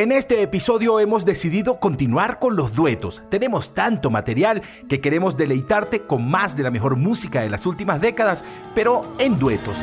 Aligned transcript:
En 0.00 0.12
este 0.12 0.40
episodio 0.40 0.98
hemos 0.98 1.26
decidido 1.26 1.78
continuar 1.78 2.38
con 2.38 2.56
los 2.56 2.72
duetos. 2.72 3.22
Tenemos 3.28 3.74
tanto 3.74 4.08
material 4.08 4.62
que 4.88 5.02
queremos 5.02 5.36
deleitarte 5.36 6.06
con 6.06 6.26
más 6.26 6.56
de 6.56 6.62
la 6.62 6.70
mejor 6.70 6.96
música 6.96 7.42
de 7.42 7.50
las 7.50 7.66
últimas 7.66 8.00
décadas, 8.00 8.42
pero 8.74 9.04
en 9.18 9.38
duetos. 9.38 9.76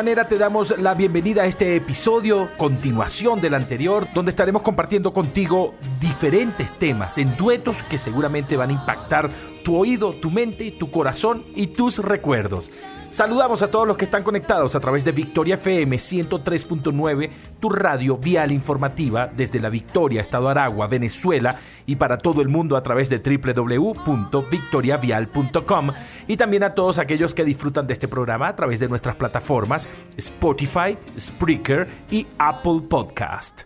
Manera 0.00 0.26
te 0.26 0.38
damos 0.38 0.78
la 0.78 0.94
bienvenida 0.94 1.42
a 1.42 1.44
este 1.44 1.76
episodio, 1.76 2.48
continuación 2.56 3.42
del 3.42 3.52
anterior, 3.52 4.08
donde 4.14 4.30
estaremos 4.30 4.62
compartiendo 4.62 5.12
contigo 5.12 5.74
diferentes 6.00 6.72
temas 6.78 7.18
en 7.18 7.36
duetos 7.36 7.82
que 7.82 7.98
seguramente 7.98 8.56
van 8.56 8.70
a 8.70 8.72
impactar 8.72 9.28
tu 9.62 9.76
oído, 9.76 10.14
tu 10.14 10.30
mente, 10.30 10.70
tu 10.70 10.90
corazón 10.90 11.44
y 11.54 11.66
tus 11.66 11.98
recuerdos. 11.98 12.70
Saludamos 13.10 13.62
a 13.62 13.70
todos 13.70 13.86
los 13.88 13.96
que 13.96 14.04
están 14.04 14.22
conectados 14.22 14.76
a 14.76 14.80
través 14.80 15.04
de 15.04 15.10
Victoria 15.10 15.56
FM 15.56 15.96
103.9, 15.96 17.30
tu 17.58 17.68
radio 17.68 18.16
vial 18.16 18.52
informativa 18.52 19.26
desde 19.26 19.58
la 19.58 19.68
Victoria, 19.68 20.20
Estado 20.20 20.48
Aragua, 20.48 20.86
Venezuela 20.86 21.58
y 21.86 21.96
para 21.96 22.18
todo 22.18 22.40
el 22.40 22.46
mundo 22.48 22.76
a 22.76 22.84
través 22.84 23.10
de 23.10 23.18
www.victoriavial.com 23.18 25.90
y 26.28 26.36
también 26.36 26.62
a 26.62 26.74
todos 26.74 27.00
aquellos 27.00 27.34
que 27.34 27.44
disfrutan 27.44 27.88
de 27.88 27.94
este 27.94 28.06
programa 28.06 28.46
a 28.46 28.54
través 28.54 28.78
de 28.78 28.88
nuestras 28.88 29.16
plataformas 29.16 29.88
Spotify, 30.16 30.96
Spreaker 31.18 31.88
y 32.12 32.28
Apple 32.38 32.82
Podcast. 32.88 33.62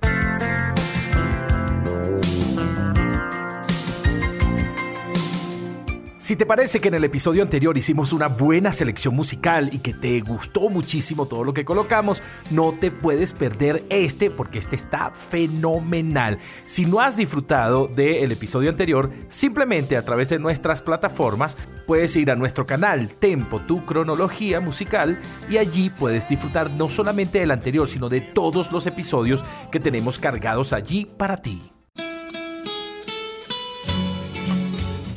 Si 6.24 6.36
te 6.36 6.46
parece 6.46 6.80
que 6.80 6.88
en 6.88 6.94
el 6.94 7.04
episodio 7.04 7.42
anterior 7.42 7.76
hicimos 7.76 8.14
una 8.14 8.28
buena 8.28 8.72
selección 8.72 9.14
musical 9.14 9.68
y 9.72 9.80
que 9.80 9.92
te 9.92 10.22
gustó 10.22 10.70
muchísimo 10.70 11.26
todo 11.26 11.44
lo 11.44 11.52
que 11.52 11.66
colocamos, 11.66 12.22
no 12.50 12.72
te 12.72 12.90
puedes 12.90 13.34
perder 13.34 13.84
este 13.90 14.30
porque 14.30 14.58
este 14.58 14.74
está 14.74 15.10
fenomenal. 15.10 16.38
Si 16.64 16.86
no 16.86 17.00
has 17.00 17.18
disfrutado 17.18 17.88
del 17.88 18.32
episodio 18.32 18.70
anterior, 18.70 19.10
simplemente 19.28 19.98
a 19.98 20.04
través 20.06 20.30
de 20.30 20.38
nuestras 20.38 20.80
plataformas 20.80 21.58
puedes 21.86 22.16
ir 22.16 22.30
a 22.30 22.36
nuestro 22.36 22.64
canal 22.64 23.10
Tempo, 23.10 23.60
tu 23.60 23.84
cronología 23.84 24.60
musical 24.60 25.20
y 25.50 25.58
allí 25.58 25.90
puedes 25.90 26.26
disfrutar 26.26 26.70
no 26.70 26.88
solamente 26.88 27.40
del 27.40 27.50
anterior, 27.50 27.86
sino 27.86 28.08
de 28.08 28.22
todos 28.22 28.72
los 28.72 28.86
episodios 28.86 29.44
que 29.70 29.78
tenemos 29.78 30.18
cargados 30.18 30.72
allí 30.72 31.06
para 31.18 31.42
ti. 31.42 31.73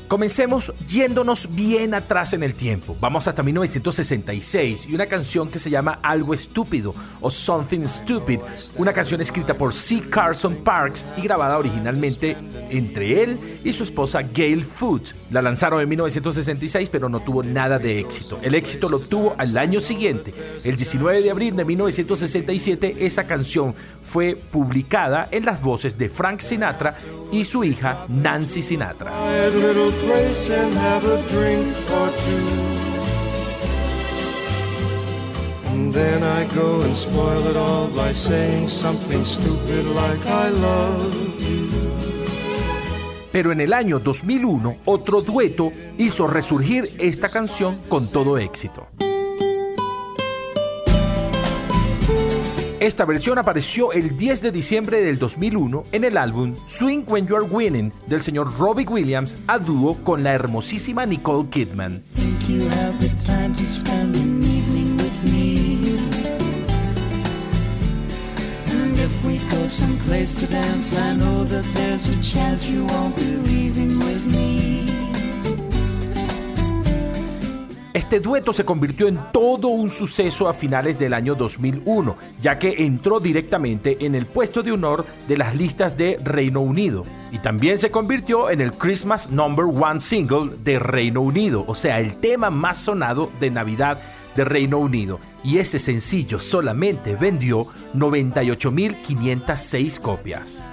Comencemos 0.07 0.71
yéndonos 0.87 1.53
bien 1.53 1.93
atrás 1.93 2.31
en 2.31 2.41
el 2.41 2.53
tiempo. 2.53 2.95
Vamos 3.01 3.27
hasta 3.27 3.43
1966 3.43 4.85
y 4.87 4.95
una 4.95 5.07
canción 5.07 5.49
que 5.49 5.59
se 5.59 5.69
llama 5.69 5.99
Algo 6.01 6.33
Estúpido 6.33 6.95
o 7.19 7.29
Something 7.29 7.85
Stupid, 7.85 8.39
una 8.77 8.93
canción 8.93 9.19
escrita 9.19 9.53
por 9.55 9.73
C. 9.73 9.99
Carson 10.09 10.55
Parks 10.63 11.05
y 11.17 11.23
grabada 11.23 11.57
originalmente 11.57 12.37
entre 12.69 13.21
él 13.21 13.59
y 13.65 13.73
su 13.73 13.83
esposa 13.83 14.21
Gail 14.21 14.63
Foot. 14.63 15.09
La 15.31 15.41
lanzaron 15.41 15.81
en 15.81 15.89
1966 15.89 16.89
pero 16.91 17.09
no 17.09 17.19
tuvo 17.19 17.43
nada 17.43 17.79
de 17.79 17.99
éxito. 17.99 18.39
El 18.41 18.55
éxito 18.55 18.89
lo 18.89 18.97
obtuvo 18.97 19.35
al 19.37 19.57
año 19.57 19.81
siguiente. 19.81 20.33
El 20.63 20.75
19 20.75 21.21
de 21.21 21.31
abril 21.31 21.55
de 21.55 21.65
1967 21.65 22.95
esa 22.99 23.27
canción 23.27 23.75
fue 24.01 24.35
publicada 24.35 25.27
en 25.31 25.45
las 25.45 25.61
voces 25.61 25.97
de 25.97 26.09
Frank 26.09 26.39
Sinatra 26.39 26.97
y 27.31 27.43
su 27.43 27.63
hija 27.63 28.05
Nancy 28.07 28.61
Sinatra. 28.61 29.11
Pero 43.37 43.51
en 43.51 43.61
el 43.61 43.71
año 43.71 43.99
2001, 43.99 44.77
otro 44.85 45.21
dueto 45.21 45.71
hizo 45.99 46.25
resurgir 46.25 46.91
esta 46.97 47.29
canción 47.29 47.77
con 47.87 48.09
todo 48.09 48.39
éxito. 48.39 48.87
Esta 52.79 53.05
versión 53.05 53.37
apareció 53.37 53.93
el 53.93 54.17
10 54.17 54.41
de 54.41 54.51
diciembre 54.51 55.01
del 55.01 55.19
2001 55.19 55.83
en 55.91 56.03
el 56.03 56.17
álbum 56.17 56.55
Swing 56.65 57.03
When 57.05 57.27
You're 57.27 57.45
Winning 57.47 57.93
del 58.07 58.21
señor 58.21 58.57
Robbie 58.57 58.87
Williams 58.87 59.37
a 59.45 59.59
dúo 59.59 60.03
con 60.03 60.23
la 60.23 60.33
hermosísima 60.33 61.05
Nicole 61.05 61.47
Kidman. 61.47 62.01
Este 77.93 78.21
dueto 78.21 78.53
se 78.53 78.63
convirtió 78.63 79.09
en 79.09 79.19
todo 79.33 79.67
un 79.67 79.89
suceso 79.89 80.47
a 80.47 80.53
finales 80.53 80.97
del 80.97 81.13
año 81.13 81.35
2001, 81.35 82.15
ya 82.39 82.57
que 82.57 82.75
entró 82.85 83.19
directamente 83.19 84.05
en 84.05 84.15
el 84.15 84.25
puesto 84.25 84.63
de 84.63 84.71
honor 84.71 85.05
de 85.27 85.35
las 85.35 85.53
listas 85.53 85.97
de 85.97 86.17
Reino 86.23 86.61
Unido. 86.61 87.03
Y 87.33 87.39
también 87.39 87.77
se 87.77 87.91
convirtió 87.91 88.49
en 88.49 88.61
el 88.61 88.71
Christmas 88.71 89.31
Number 89.31 89.65
One 89.65 89.99
Single 89.99 90.51
de 90.63 90.79
Reino 90.79 91.19
Unido, 91.19 91.65
o 91.67 91.75
sea, 91.75 91.99
el 91.99 92.15
tema 92.15 92.49
más 92.49 92.77
sonado 92.77 93.29
de 93.41 93.49
Navidad 93.49 93.99
de 94.33 94.45
Reino 94.45 94.77
Unido. 94.77 95.19
Y 95.47 95.57
ese 95.59 95.79
sencillo 95.79 96.41
solamente 96.41 97.15
vendió 97.15 97.65
98.506 97.95 100.01
copias. 100.01 100.69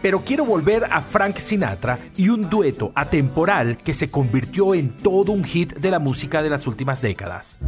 Pero 0.00 0.20
quiero 0.20 0.44
volver 0.44 0.84
a 0.84 1.02
Frank 1.02 1.38
Sinatra 1.38 1.98
y 2.16 2.28
un 2.28 2.48
dueto 2.48 2.92
atemporal 2.94 3.78
que 3.78 3.92
se 3.92 4.12
convirtió 4.12 4.74
en 4.74 4.96
todo 4.96 5.32
un 5.32 5.42
hit 5.42 5.74
de 5.74 5.90
la 5.90 5.98
música 5.98 6.44
de 6.44 6.50
las 6.50 6.68
últimas 6.68 7.02
décadas. 7.02 7.58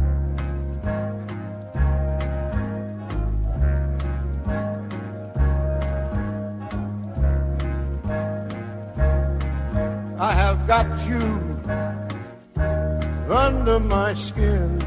Got 10.69 10.85
you 11.09 11.17
under 13.27 13.79
my 13.79 14.13
skin. 14.13 14.77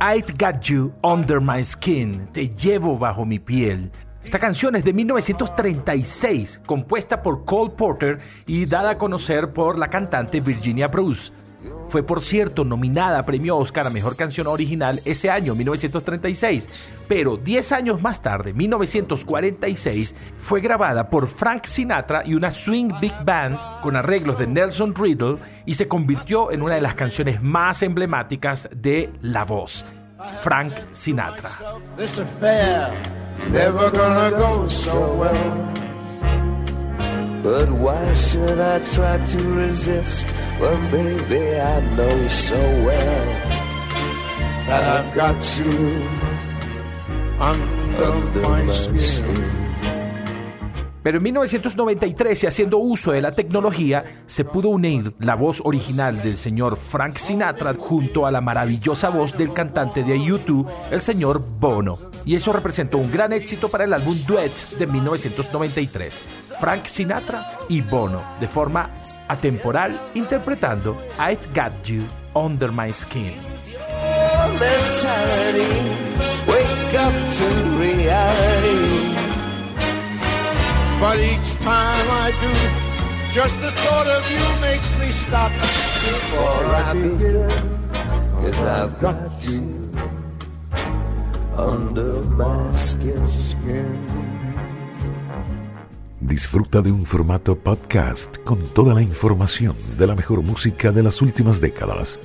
I've 0.00 0.38
Got 0.38 0.70
You 0.70 0.94
Under 1.04 1.42
My 1.42 1.62
Skin, 1.62 2.26
Te 2.32 2.48
llevo 2.48 2.96
bajo 2.96 3.26
mi 3.26 3.38
piel. 3.38 3.90
Esta 4.24 4.38
canción 4.38 4.76
es 4.76 4.84
de 4.84 4.94
1936, 4.94 6.62
compuesta 6.64 7.22
por 7.22 7.44
Cole 7.44 7.72
Porter 7.76 8.20
y 8.46 8.64
dada 8.64 8.92
a 8.92 8.98
conocer 8.98 9.52
por 9.52 9.78
la 9.78 9.90
cantante 9.90 10.40
Virginia 10.40 10.88
Bruce. 10.88 11.34
Fue, 11.86 12.02
por 12.02 12.22
cierto, 12.22 12.64
nominada 12.64 13.18
a 13.18 13.26
premio 13.26 13.56
Oscar 13.56 13.86
a 13.86 13.90
Mejor 13.90 14.16
Canción 14.16 14.46
Original 14.46 15.00
ese 15.04 15.30
año, 15.30 15.54
1936, 15.54 16.68
pero 17.08 17.36
10 17.36 17.72
años 17.72 18.00
más 18.00 18.22
tarde, 18.22 18.52
1946, 18.52 20.14
fue 20.36 20.60
grabada 20.60 21.10
por 21.10 21.26
Frank 21.26 21.64
Sinatra 21.64 22.22
y 22.24 22.34
una 22.34 22.50
swing 22.50 22.90
big 23.00 23.12
band 23.24 23.58
con 23.82 23.96
arreglos 23.96 24.38
de 24.38 24.46
Nelson 24.46 24.94
Riddle 24.94 25.38
y 25.66 25.74
se 25.74 25.88
convirtió 25.88 26.52
en 26.52 26.62
una 26.62 26.76
de 26.76 26.80
las 26.80 26.94
canciones 26.94 27.42
más 27.42 27.82
emblemáticas 27.82 28.68
de 28.74 29.10
la 29.20 29.44
voz, 29.44 29.84
Frank 30.42 30.72
Sinatra. 30.92 31.50
But 37.42 37.70
why 37.70 38.12
should 38.14 38.60
I 38.60 38.80
try 38.80 39.16
to 39.16 39.38
resist 39.48 40.26
when, 40.58 40.90
baby, 40.90 41.58
I 41.58 41.80
know 41.96 42.28
so 42.28 42.60
well 42.84 43.24
that 44.66 44.84
I've 44.84 45.14
got 45.14 45.40
you 45.58 46.02
under, 47.40 48.42
my 48.42 48.66
skin. 48.68 49.70
Pero 51.02 51.16
en 51.16 51.22
1993, 51.22 52.44
y 52.44 52.46
haciendo 52.46 52.76
uso 52.76 53.12
de 53.12 53.22
la 53.22 53.32
tecnología, 53.32 54.04
se 54.26 54.44
pudo 54.44 54.68
unir 54.68 55.14
la 55.18 55.34
voz 55.34 55.62
original 55.64 56.20
del 56.22 56.36
señor 56.36 56.76
Frank 56.76 57.16
Sinatra 57.16 57.72
junto 57.72 58.26
a 58.26 58.30
la 58.30 58.42
maravillosa 58.42 59.08
voz 59.08 59.36
del 59.38 59.54
cantante 59.54 60.04
de 60.04 60.22
YouTube, 60.22 60.68
el 60.90 61.00
señor 61.00 61.42
Bono. 61.58 62.09
Y 62.30 62.36
eso 62.36 62.52
representó 62.52 62.98
un 62.98 63.10
gran 63.10 63.32
éxito 63.32 63.68
para 63.68 63.82
el 63.82 63.92
álbum 63.92 64.16
Duets 64.24 64.78
de 64.78 64.86
1993. 64.86 66.20
Frank 66.60 66.84
Sinatra 66.84 67.58
y 67.68 67.80
Bono, 67.80 68.22
de 68.38 68.46
forma 68.46 68.94
atemporal, 69.26 70.00
interpretando 70.14 70.96
I've 71.18 71.48
Got 71.52 71.82
You 71.86 72.04
Under 72.32 72.70
My 72.70 72.92
Skin. 72.92 73.34
Just 83.32 83.60
the 83.60 83.70
thought 83.70 84.06
of 84.06 84.30
you 84.30 84.60
makes 84.60 84.98
me 84.98 85.10
stop 85.10 85.50
you 89.48 89.79
under 91.68 92.24
my 92.36 92.76
skin. 92.76 93.20
Disfruta 96.20 96.80
de 96.80 96.92
un 96.92 97.04
formato 97.04 97.56
podcast 97.58 98.38
con 98.44 98.60
toda 98.68 98.94
la 98.94 99.02
información 99.02 99.76
de 99.98 100.06
la 100.06 100.14
mejor 100.14 100.42
música 100.42 100.92
de 100.92 101.02
las 101.02 101.22
últimas 101.22 101.60
décadas. 101.60 102.18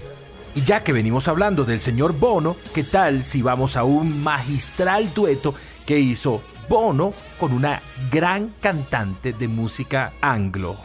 Y 0.53 0.61
ya 0.61 0.83
que 0.83 0.93
venimos 0.93 1.27
hablando 1.27 1.65
del 1.65 1.81
señor 1.81 2.17
Bono, 2.17 2.55
¿qué 2.73 2.83
tal 2.83 3.23
si 3.23 3.41
vamos 3.41 3.75
a 3.75 3.83
un 3.83 4.23
magistral 4.23 5.13
dueto 5.13 5.53
que 5.85 5.99
hizo 5.99 6.41
Bono 6.67 7.13
con 7.39 7.53
una 7.53 7.81
gran 8.11 8.53
cantante 8.59 9.33
de 9.33 9.47
música 9.47 10.13
anglo. 10.21 10.77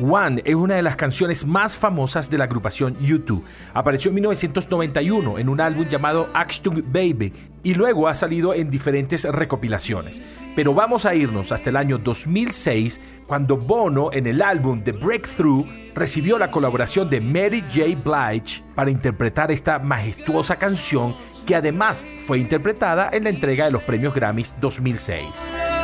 One 0.00 0.42
es 0.44 0.54
una 0.54 0.74
de 0.74 0.82
las 0.82 0.96
canciones 0.96 1.46
más 1.46 1.76
famosas 1.76 2.28
de 2.28 2.38
la 2.38 2.44
agrupación 2.44 2.96
U2. 2.98 3.42
Apareció 3.74 4.08
en 4.08 4.16
1991 4.16 5.38
en 5.38 5.48
un 5.48 5.60
álbum 5.60 5.86
llamado 5.86 6.28
Achtung 6.34 6.82
Baby 6.86 7.32
y 7.62 7.74
luego 7.74 8.08
ha 8.08 8.14
salido 8.14 8.54
en 8.54 8.70
diferentes 8.70 9.24
recopilaciones. 9.24 10.20
Pero 10.56 10.74
vamos 10.74 11.06
a 11.06 11.14
irnos 11.14 11.52
hasta 11.52 11.70
el 11.70 11.76
año 11.76 11.98
2006 11.98 13.00
cuando 13.26 13.56
Bono 13.56 14.10
en 14.12 14.26
el 14.26 14.42
álbum 14.42 14.82
The 14.82 14.92
Breakthrough 14.92 15.64
recibió 15.94 16.38
la 16.38 16.50
colaboración 16.50 17.08
de 17.08 17.20
Mary 17.20 17.62
J. 17.72 17.96
Blige 18.04 18.64
para 18.74 18.90
interpretar 18.90 19.52
esta 19.52 19.78
majestuosa 19.78 20.56
canción 20.56 21.14
que 21.46 21.54
además 21.54 22.04
fue 22.26 22.38
interpretada 22.38 23.10
en 23.12 23.24
la 23.24 23.30
entrega 23.30 23.66
de 23.66 23.72
los 23.72 23.82
premios 23.82 24.14
Grammys 24.14 24.54
2006. 24.60 25.83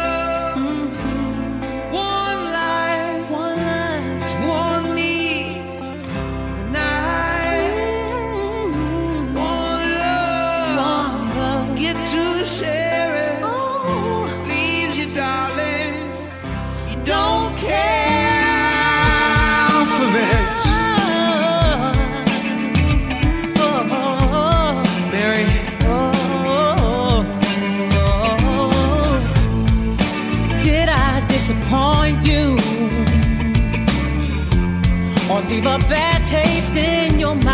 Leave 35.50 35.66
a 35.66 35.78
bad 35.88 36.24
taste 36.24 36.76
in 36.76 37.18
your 37.18 37.34
mouth. 37.34 37.49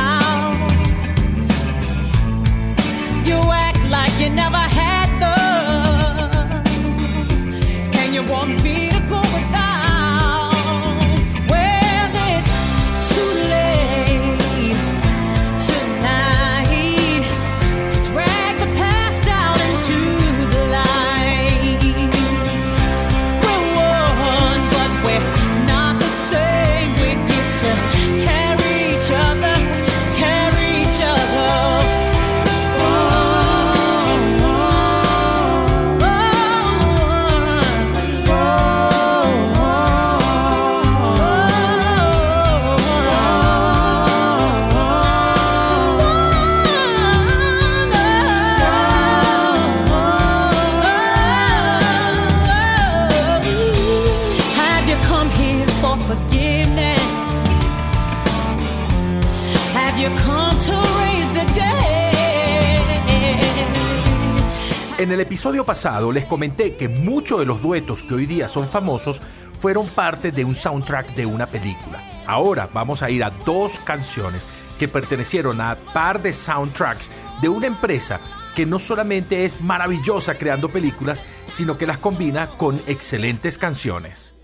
El 65.16 65.22
episodio 65.22 65.64
pasado 65.64 66.12
les 66.12 66.26
comenté 66.26 66.76
que 66.76 66.88
muchos 66.88 67.38
de 67.38 67.46
los 67.46 67.62
duetos 67.62 68.02
que 68.02 68.12
hoy 68.12 68.26
día 68.26 68.48
son 68.48 68.68
famosos 68.68 69.18
fueron 69.58 69.88
parte 69.88 70.30
de 70.30 70.44
un 70.44 70.54
soundtrack 70.54 71.14
de 71.14 71.24
una 71.24 71.46
película. 71.46 72.04
Ahora 72.26 72.68
vamos 72.70 73.02
a 73.02 73.08
ir 73.08 73.24
a 73.24 73.30
dos 73.30 73.78
canciones 73.78 74.46
que 74.78 74.88
pertenecieron 74.88 75.62
a 75.62 75.76
par 75.94 76.20
de 76.20 76.34
soundtracks 76.34 77.10
de 77.40 77.48
una 77.48 77.66
empresa 77.66 78.20
que 78.54 78.66
no 78.66 78.78
solamente 78.78 79.46
es 79.46 79.62
maravillosa 79.62 80.36
creando 80.36 80.68
películas, 80.68 81.24
sino 81.46 81.78
que 81.78 81.86
las 81.86 81.96
combina 81.96 82.48
con 82.58 82.78
excelentes 82.86 83.56
canciones. 83.56 84.35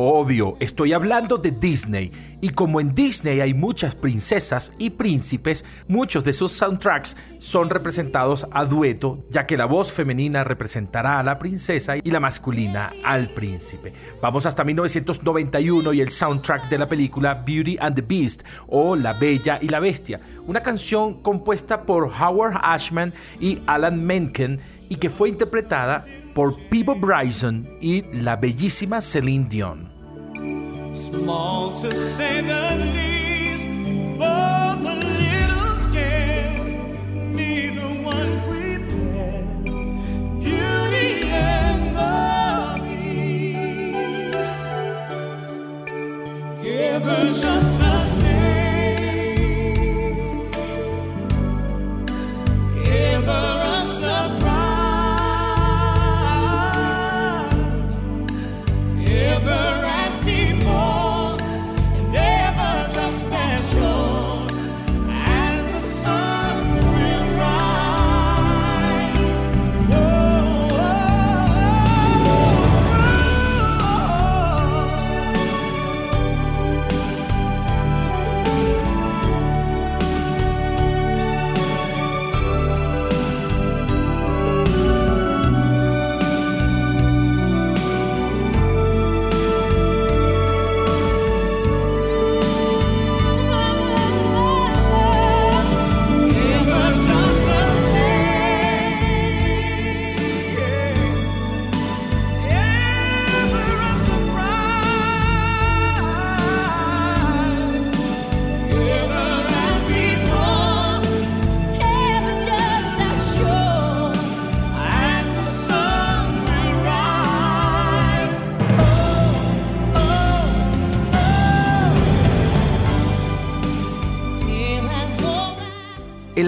Obvio, 0.00 0.56
estoy 0.60 0.92
hablando 0.92 1.38
de 1.38 1.50
Disney. 1.50 2.12
Y 2.40 2.50
como 2.50 2.80
en 2.80 2.94
Disney 2.94 3.40
hay 3.40 3.52
muchas 3.52 3.96
princesas 3.96 4.72
y 4.78 4.90
príncipes, 4.90 5.64
muchos 5.88 6.22
de 6.22 6.34
sus 6.34 6.52
soundtracks 6.52 7.16
son 7.40 7.68
representados 7.68 8.46
a 8.52 8.64
dueto, 8.64 9.24
ya 9.28 9.44
que 9.44 9.56
la 9.56 9.64
voz 9.64 9.90
femenina 9.90 10.44
representará 10.44 11.18
a 11.18 11.24
la 11.24 11.40
princesa 11.40 11.96
y 11.96 12.12
la 12.12 12.20
masculina 12.20 12.92
al 13.04 13.30
príncipe. 13.30 13.92
Vamos 14.22 14.46
hasta 14.46 14.62
1991 14.62 15.92
y 15.92 16.00
el 16.00 16.12
soundtrack 16.12 16.68
de 16.68 16.78
la 16.78 16.88
película 16.88 17.34
Beauty 17.34 17.76
and 17.80 17.96
the 17.96 18.02
Beast 18.02 18.44
o 18.68 18.94
La 18.94 19.14
Bella 19.14 19.58
y 19.60 19.68
la 19.68 19.80
Bestia, 19.80 20.20
una 20.46 20.62
canción 20.62 21.22
compuesta 21.22 21.82
por 21.82 22.04
Howard 22.04 22.60
Ashman 22.62 23.12
y 23.40 23.58
Alan 23.66 24.00
Menken 24.06 24.77
y 24.88 24.96
que 24.96 25.10
fue 25.10 25.28
interpretada 25.28 26.04
por 26.34 26.58
Peebo 26.68 26.94
Bryson 26.94 27.68
y 27.80 28.02
la 28.12 28.36
bellísima 28.36 29.00
Celine 29.00 29.48
Dion. 29.48 29.88
Beauty 47.00 47.28
and 47.30 47.87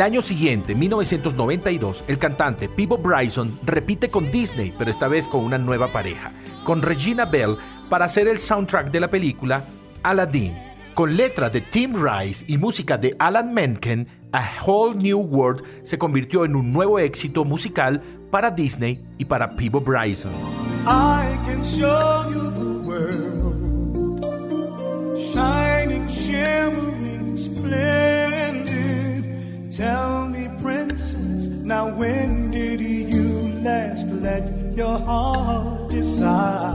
El 0.00 0.04
año 0.04 0.23
siguiente, 0.23 0.75
1992, 0.75 2.04
el 2.09 2.16
cantante 2.16 2.71
Peebo 2.71 2.97
Bryson 2.97 3.59
repite 3.66 4.09
con 4.09 4.30
Disney, 4.30 4.73
pero 4.78 4.90
esta 4.90 5.09
vez 5.09 5.28
con 5.28 5.45
una 5.45 5.59
nueva 5.59 5.92
pareja, 5.92 6.33
con 6.64 6.80
Regina 6.80 7.26
Bell, 7.26 7.59
para 7.90 8.07
hacer 8.07 8.26
el 8.26 8.38
soundtrack 8.38 8.90
de 8.90 8.99
la 8.99 9.11
película 9.11 9.62
Aladdin. 10.02 10.54
Con 10.95 11.14
letra 11.19 11.50
de 11.50 11.61
Tim 11.61 12.02
Rice 12.02 12.47
y 12.49 12.57
música 12.57 12.97
de 12.97 13.14
Alan 13.19 13.52
Menken, 13.52 14.09
A 14.33 14.42
Whole 14.64 14.97
New 14.97 15.19
World 15.19 15.64
se 15.83 15.99
convirtió 15.99 16.47
en 16.47 16.57
un 16.57 16.73
nuevo 16.73 16.99
éxito 16.99 17.45
musical 17.45 18.00
para 18.30 18.50
Disney 18.50 19.04
y 19.19 19.26
para 19.26 19.50
Peebo 19.50 19.80
Bryson. 19.80 20.33
I 20.87 21.37
can 21.45 21.62
show 21.62 22.25
you 22.33 22.50
the 22.52 22.78
world, 22.87 24.19
shining, 25.19 26.09
splendid. 27.37 29.10
Tell 29.71 30.27
me, 30.27 30.49
princess, 30.61 31.49
now 31.62 31.87
when 31.97 32.50
did 32.50 32.81
you 32.81 33.62
last 33.62 34.09
let 34.21 34.50
your 34.77 34.99
heart 34.99 35.89
decide? 35.89 36.75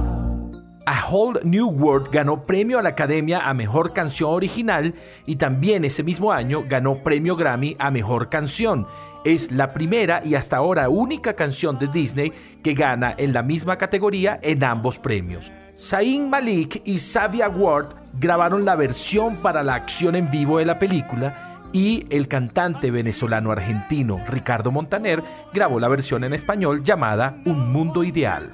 A 0.87 1.01
Whole 1.11 1.41
New 1.43 1.67
World 1.67 2.09
ganó 2.09 2.45
premio 2.45 2.79
a 2.79 2.83
la 2.83 2.89
Academia 2.89 3.49
a 3.49 3.53
Mejor 3.53 3.91
Canción 3.91 4.29
Original 4.29 4.93
y 5.25 5.35
también 5.35 5.83
ese 5.83 6.03
mismo 6.03 6.31
año 6.31 6.63
ganó 6.69 7.03
premio 7.03 7.35
Grammy 7.35 7.75
a 7.79 7.91
Mejor 7.91 8.29
Canción. 8.29 8.87
Es 9.25 9.51
la 9.51 9.67
primera 9.73 10.21
y 10.23 10.35
hasta 10.35 10.55
ahora 10.55 10.87
única 10.87 11.33
canción 11.33 11.77
de 11.77 11.87
Disney 11.87 12.31
que 12.63 12.75
gana 12.75 13.13
en 13.17 13.33
la 13.33 13.43
misma 13.43 13.77
categoría 13.77 14.39
en 14.41 14.63
ambos 14.63 14.99
premios. 14.99 15.51
Zayn 15.77 16.29
Malik 16.29 16.81
y 16.85 16.99
Savia 16.99 17.49
Ward 17.49 17.89
grabaron 18.17 18.63
la 18.63 18.77
versión 18.77 19.35
para 19.35 19.63
la 19.63 19.75
acción 19.75 20.15
en 20.15 20.31
vivo 20.31 20.59
de 20.59 20.65
la 20.65 20.79
película 20.79 21.44
y 21.75 22.05
el 22.09 22.29
cantante 22.29 22.89
venezolano-argentino 22.89 24.21
Ricardo 24.29 24.71
Montaner 24.71 25.21
grabó 25.53 25.77
la 25.77 25.89
versión 25.89 26.23
en 26.23 26.33
español 26.33 26.85
llamada 26.85 27.41
Un 27.43 27.73
Mundo 27.73 28.05
Ideal. 28.05 28.49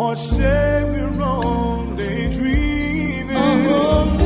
or 0.00 0.14
daydreaming. 1.96 3.36
A 3.36 4.17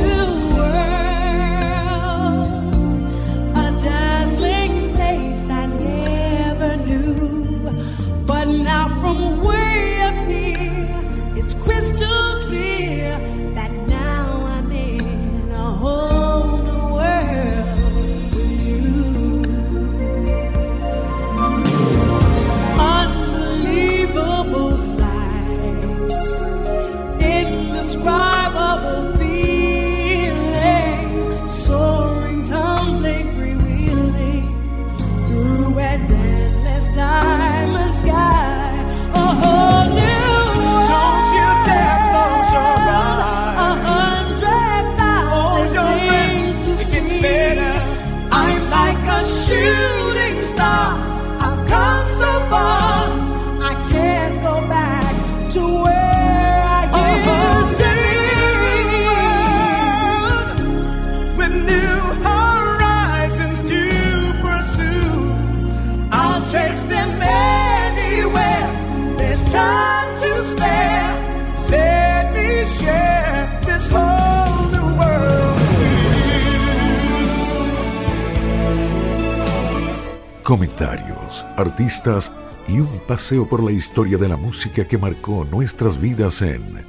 Comentarios, 80.43 81.45
artistas 81.55 82.29
y 82.67 82.77
un 82.81 82.99
paseo 83.07 83.47
por 83.47 83.63
la 83.63 83.71
historia 83.71 84.17
de 84.17 84.27
la 84.27 84.35
música 84.35 84.85
que 84.85 84.97
marcó 84.97 85.45
nuestras 85.45 86.01
vidas 86.01 86.41
en 86.41 86.85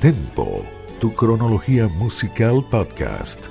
Tempo, 0.00 0.64
tu 0.98 1.14
cronología 1.14 1.88
musical 1.88 2.64
podcast. 2.70 3.48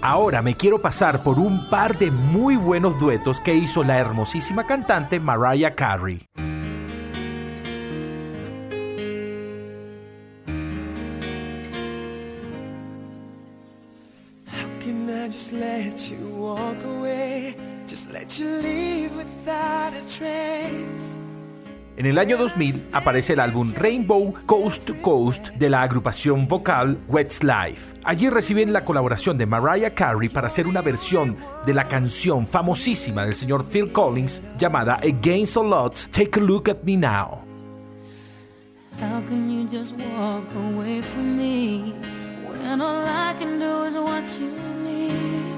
Ahora 0.00 0.40
me 0.40 0.54
quiero 0.54 0.80
pasar 0.80 1.24
por 1.24 1.40
un 1.40 1.68
par 1.68 1.98
de 1.98 2.12
muy 2.12 2.54
buenos 2.54 3.00
duetos 3.00 3.40
que 3.40 3.56
hizo 3.56 3.82
la 3.82 3.98
hermosísima 3.98 4.64
cantante 4.68 5.18
Mariah 5.18 5.74
Carey. 5.74 6.24
How 14.46 14.78
can 14.78 15.10
I 15.10 15.26
just 15.26 15.50
let 15.52 16.08
you 16.08 16.28
walk 16.38 16.84
away? 16.84 16.95
En 21.96 22.04
el 22.04 22.18
año 22.18 22.36
2000 22.36 22.88
aparece 22.92 23.32
el 23.32 23.40
álbum 23.40 23.72
Rainbow 23.74 24.34
Coast 24.44 24.84
to 24.84 24.94
Coast 25.00 25.48
de 25.50 25.70
la 25.70 25.82
agrupación 25.82 26.46
vocal 26.46 26.98
Westlife. 27.08 27.94
Allí 28.04 28.28
reciben 28.28 28.72
la 28.72 28.84
colaboración 28.84 29.38
de 29.38 29.46
Mariah 29.46 29.94
Carey 29.94 30.28
para 30.28 30.48
hacer 30.48 30.66
una 30.66 30.82
versión 30.82 31.36
de 31.64 31.72
la 31.72 31.88
canción 31.88 32.46
famosísima 32.46 33.24
del 33.24 33.32
señor 33.32 33.64
Phil 33.64 33.92
Collins 33.92 34.42
llamada 34.58 34.96
Against 34.96 35.56
All 35.56 35.72
Odds, 35.72 36.08
Take 36.10 36.38
a 36.38 36.42
Look 36.42 36.68
at 36.68 36.82
Me 36.82 36.96
Now. 36.96 37.42
How 39.00 39.22
can 39.28 39.48
you 39.50 39.68
just 39.70 39.94
walk 39.96 40.44
away 40.54 41.00
from 41.00 41.36
me 41.36 41.94
when 42.48 42.80
all 42.80 43.04
I 43.06 43.34
can 43.38 43.58
do 43.58 43.84
is 43.84 43.94
watch 43.94 44.38
you 44.38 44.50
leave? 44.84 45.56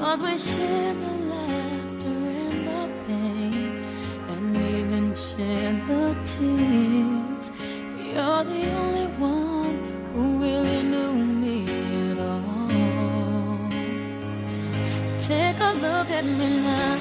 Cause 0.00 0.22
we 0.22 0.38
share 0.38 0.94
the 0.94 1.29
even 5.10 5.16
share 5.16 5.72
the 5.86 6.16
tears. 6.24 7.52
You're 7.98 8.44
the 8.44 8.62
only 8.80 9.06
one 9.18 9.76
who 10.12 10.38
really 10.38 10.82
knew 10.82 11.12
me 11.12 11.56
at 12.10 12.18
all. 12.18 13.58
So 14.84 15.04
take 15.26 15.58
a 15.60 15.72
look 15.84 16.10
at 16.10 16.24
me 16.24 16.62
now. 16.62 16.98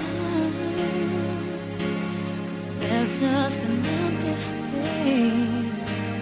There's 2.80 3.20
just 3.20 3.60
an 3.62 3.86
empty 3.86 4.38
space. 4.38 6.14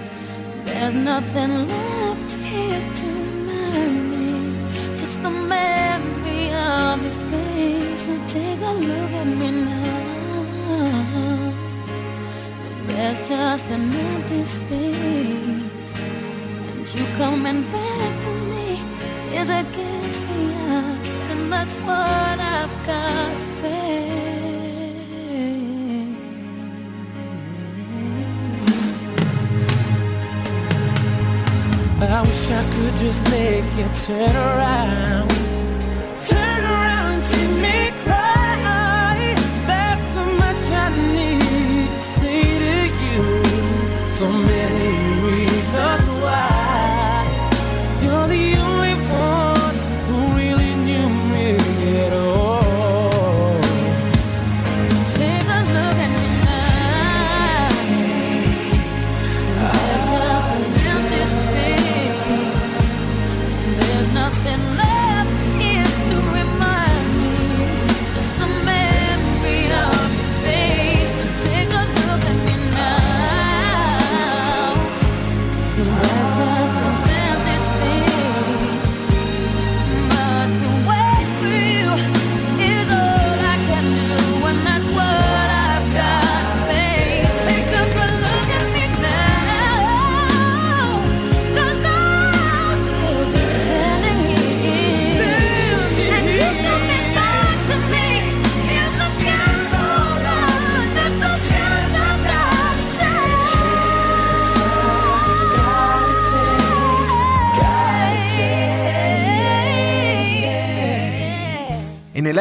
There's 0.66 0.94
nothing 0.94 1.68
left 1.68 2.34
here 2.34 2.84
to 2.96 3.06
remind 3.06 4.10
me. 4.12 4.98
Just 4.98 5.22
the 5.24 5.30
memory 5.30 6.54
of 6.54 7.02
your 7.04 7.18
face. 7.32 8.02
So 8.06 8.14
take 8.28 8.62
a 8.62 8.74
look 8.74 9.12
at 9.12 9.28
me 9.28 9.52
now. 9.52 11.47
There's 12.98 13.28
just 13.28 13.68
an 13.68 13.94
empty 13.94 14.44
space. 14.44 16.00
And 16.00 16.96
you 16.96 17.06
coming 17.16 17.62
back 17.70 18.22
to 18.26 18.32
me 18.52 18.70
is 19.38 19.50
against 19.52 20.22
the 20.30 20.44
odds. 20.78 21.12
And 21.32 21.54
that's 21.54 21.76
what 21.76 22.40
I've 22.56 22.76
got 22.88 23.34
to 23.34 23.48
I 32.00 32.22
wish 32.22 32.50
I 32.50 32.64
could 32.74 32.96
just 33.06 33.22
make 33.30 33.68
you 33.78 33.88
turn 34.06 34.36
around. 34.36 35.30
Turn 36.28 36.57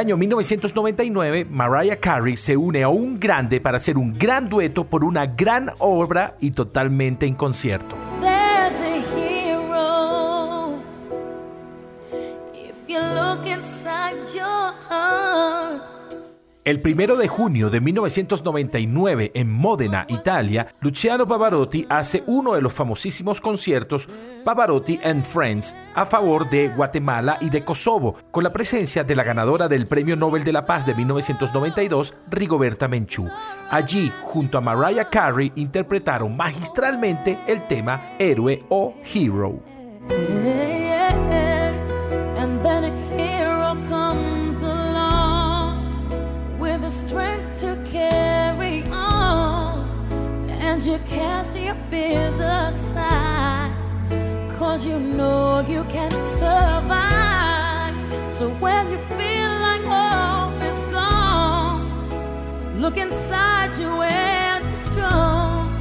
año 0.07 0.17
1999, 0.17 1.49
Mariah 1.51 1.97
Carey 1.97 2.37
se 2.37 2.57
une 2.57 2.85
a 2.85 2.89
un 2.89 3.19
grande 3.19 3.61
para 3.61 3.79
hacer 3.79 3.99
un 3.99 4.17
gran 4.17 4.49
dueto 4.49 4.85
por 4.85 5.03
una 5.03 5.27
gran 5.27 5.73
obra 5.81 6.37
y 6.39 6.53
totalmente 6.53 7.27
en 7.27 7.35
concierto. 7.35 8.06
El 16.67 16.81
primero 16.81 17.17
de 17.17 17.29
junio 17.29 17.71
de 17.71 17.81
1999 17.81 19.31
en 19.35 19.53
Módena, 19.53 20.05
Italia, 20.09 20.75
Luciano 20.81 21.25
Pavarotti 21.25 21.87
hace 21.89 22.25
uno 22.27 22.55
de 22.55 22.61
los 22.61 22.73
famosísimos 22.73 23.41
conciertos 23.41 24.09
Pavarotti 24.45 24.99
and 25.05 25.23
Friends 25.23 25.77
a 25.95 26.05
favor 26.05 26.51
de 26.51 26.71
Guatemala 26.71 27.39
y 27.41 27.51
de 27.51 27.65
Kosovo, 27.65 28.17
con 28.33 28.43
la 28.43 28.53
presencia 28.53 29.05
de 29.05 29.15
la 29.15 29.23
ganadora 29.23 29.69
del 29.69 29.87
Premio 29.87 30.17
Nobel 30.17 30.43
de 30.43 30.53
la 30.53 30.67
Paz 30.67 30.85
de 30.85 30.97
1992, 30.97 32.15
Rigoberta 32.33 32.89
Menchú. 32.89 33.31
Allí, 33.71 34.11
junto 34.23 34.59
a 34.59 34.61
Mariah 34.61 35.09
Carey, 35.09 35.53
interpretaron 35.55 36.37
magistralmente 36.37 37.39
el 37.47 37.65
tema 37.69 38.17
Héroe 38.19 38.65
o 38.71 38.93
Hero. 39.15 39.61
And 50.77 50.85
you 50.85 50.99
cast 51.09 51.57
your 51.57 51.75
fears 51.89 52.39
aside, 52.39 53.73
cause 54.59 54.85
you 54.85 54.99
know 54.99 55.61
you 55.61 55.85
can 55.85 56.11
survive. 56.29 57.97
So 58.31 58.51
when 58.61 58.91
you 58.91 58.99
feel 59.17 59.53
like 59.67 59.81
hope 59.85 60.63
is 60.63 60.79
gone, 60.93 61.89
look 62.79 62.99
inside 62.99 63.73
you 63.81 64.03
and 64.03 64.69
be 64.69 64.75
strong. 64.75 65.73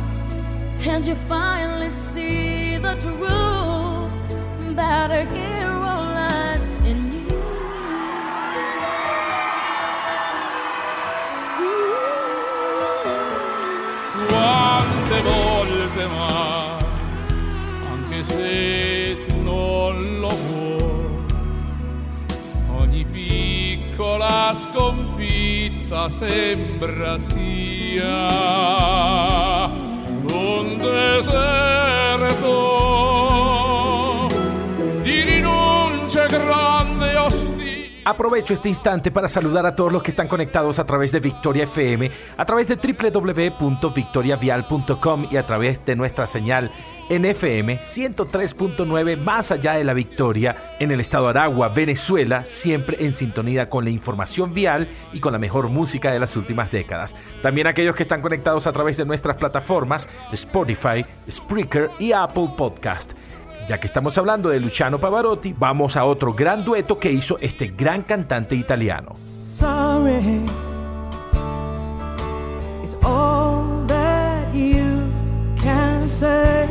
And 0.80 1.06
you 1.06 1.16
finally 1.28 1.90
see 1.90 2.78
the 2.78 2.96
truth 2.96 4.78
that 4.78 5.12
a 5.12 5.26
hero 5.26 5.75
sconfitta 25.86 26.10
sembra 26.10 27.18
sia 27.20 28.26
un 30.34 30.78
deserto 30.78 31.75
Aprovecho 38.08 38.54
este 38.54 38.70
instante 38.70 39.10
para 39.10 39.28
saludar 39.28 39.66
a 39.66 39.76
todos 39.76 39.92
los 39.92 40.04
que 40.04 40.12
están 40.12 40.28
conectados 40.28 40.78
a 40.78 40.86
través 40.86 41.12
de 41.12 41.20
Victoria 41.20 41.64
FM, 41.64 42.12
a 42.38 42.46
través 42.46 42.68
de 42.68 42.76
www.victoriavial.com 42.76 45.28
y 45.32 45.38
a 45.38 45.46
través 45.48 45.84
de 45.84 45.96
nuestra 45.96 46.28
señal 46.28 46.70
en 47.10 47.26
FM 47.26 47.82
103.9 47.82 49.18
más 49.18 49.52
allá 49.52 49.74
de 49.74 49.84
la 49.84 49.96
Victoria, 49.96 50.76
en 50.80 50.92
el 50.92 51.00
estado 51.00 51.24
de 51.24 51.32
Aragua, 51.32 51.70
Venezuela, 51.70 52.46
siempre 52.46 53.04
en 53.04 53.12
sintonía 53.12 53.70
con 53.70 53.86
la 53.86 53.90
información 53.90 54.54
vial 54.54 54.88
y 55.12 55.20
con 55.20 55.34
la 55.34 55.40
mejor 55.40 55.70
música 55.70 56.12
de 56.12 56.20
las 56.20 56.38
últimas 56.38 56.70
décadas. 56.70 57.16
También 57.42 57.66
aquellos 57.66 57.96
que 57.96 58.04
están 58.04 58.22
conectados 58.22 58.68
a 58.68 58.72
través 58.72 58.98
de 58.98 59.06
nuestras 59.06 59.38
plataformas 59.38 60.08
Spotify, 60.32 61.04
Spreaker 61.28 61.90
y 61.98 62.12
Apple 62.12 62.50
Podcast. 62.56 63.14
Ya 63.68 63.80
que 63.80 63.88
estamos 63.88 64.16
hablando 64.18 64.50
de 64.50 64.60
Luciano 64.60 65.00
Pavarotti, 65.00 65.56
vamos 65.58 65.98
a 65.98 66.06
otro 66.06 66.34
gran 66.34 66.64
dueto 66.64 67.00
que 67.00 67.12
hizo 67.12 67.40
este 67.40 67.68
gran 67.68 68.04
cantante 68.04 68.56
italiano. 68.56 69.14
Sorry 69.42 70.46
is 72.84 72.96
all 73.04 73.88
that 73.88 74.54
you 74.54 75.10
can 75.62 76.08
say. 76.08 76.68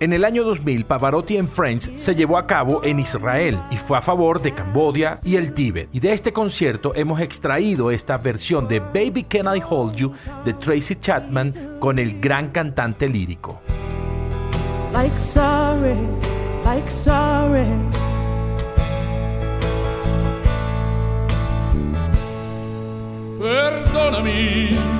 En 0.00 0.12
el 0.12 0.26
año 0.26 0.44
2000, 0.44 0.84
Pavarotti 0.84 1.38
and 1.38 1.48
Friends 1.48 1.90
se 1.96 2.14
llevó 2.14 2.36
a 2.36 2.46
cabo 2.46 2.84
en 2.84 3.00
Israel 3.00 3.58
y 3.70 3.78
fue 3.78 3.96
a 3.96 4.02
favor 4.02 4.42
de 4.42 4.52
Camboya 4.52 5.18
y 5.24 5.36
el 5.36 5.54
Tíbet. 5.54 5.88
Y 5.92 6.00
de 6.00 6.12
este 6.12 6.32
concierto 6.34 6.92
hemos 6.94 7.20
extraído 7.20 7.90
esta 7.90 8.18
versión 8.18 8.68
de 8.68 8.80
Baby 8.80 9.24
Can 9.24 9.56
I 9.56 9.62
Hold 9.66 9.94
You 9.94 10.12
de 10.44 10.52
Tracy 10.52 10.96
Chapman 10.96 11.78
con 11.80 11.98
el 11.98 12.20
gran 12.20 12.50
cantante 12.50 13.08
lírico. 13.08 13.62
Like 14.94 15.18
sorry, 15.18 15.98
like 16.64 16.88
sorry. 16.88 17.66
perdonami, 23.40 24.93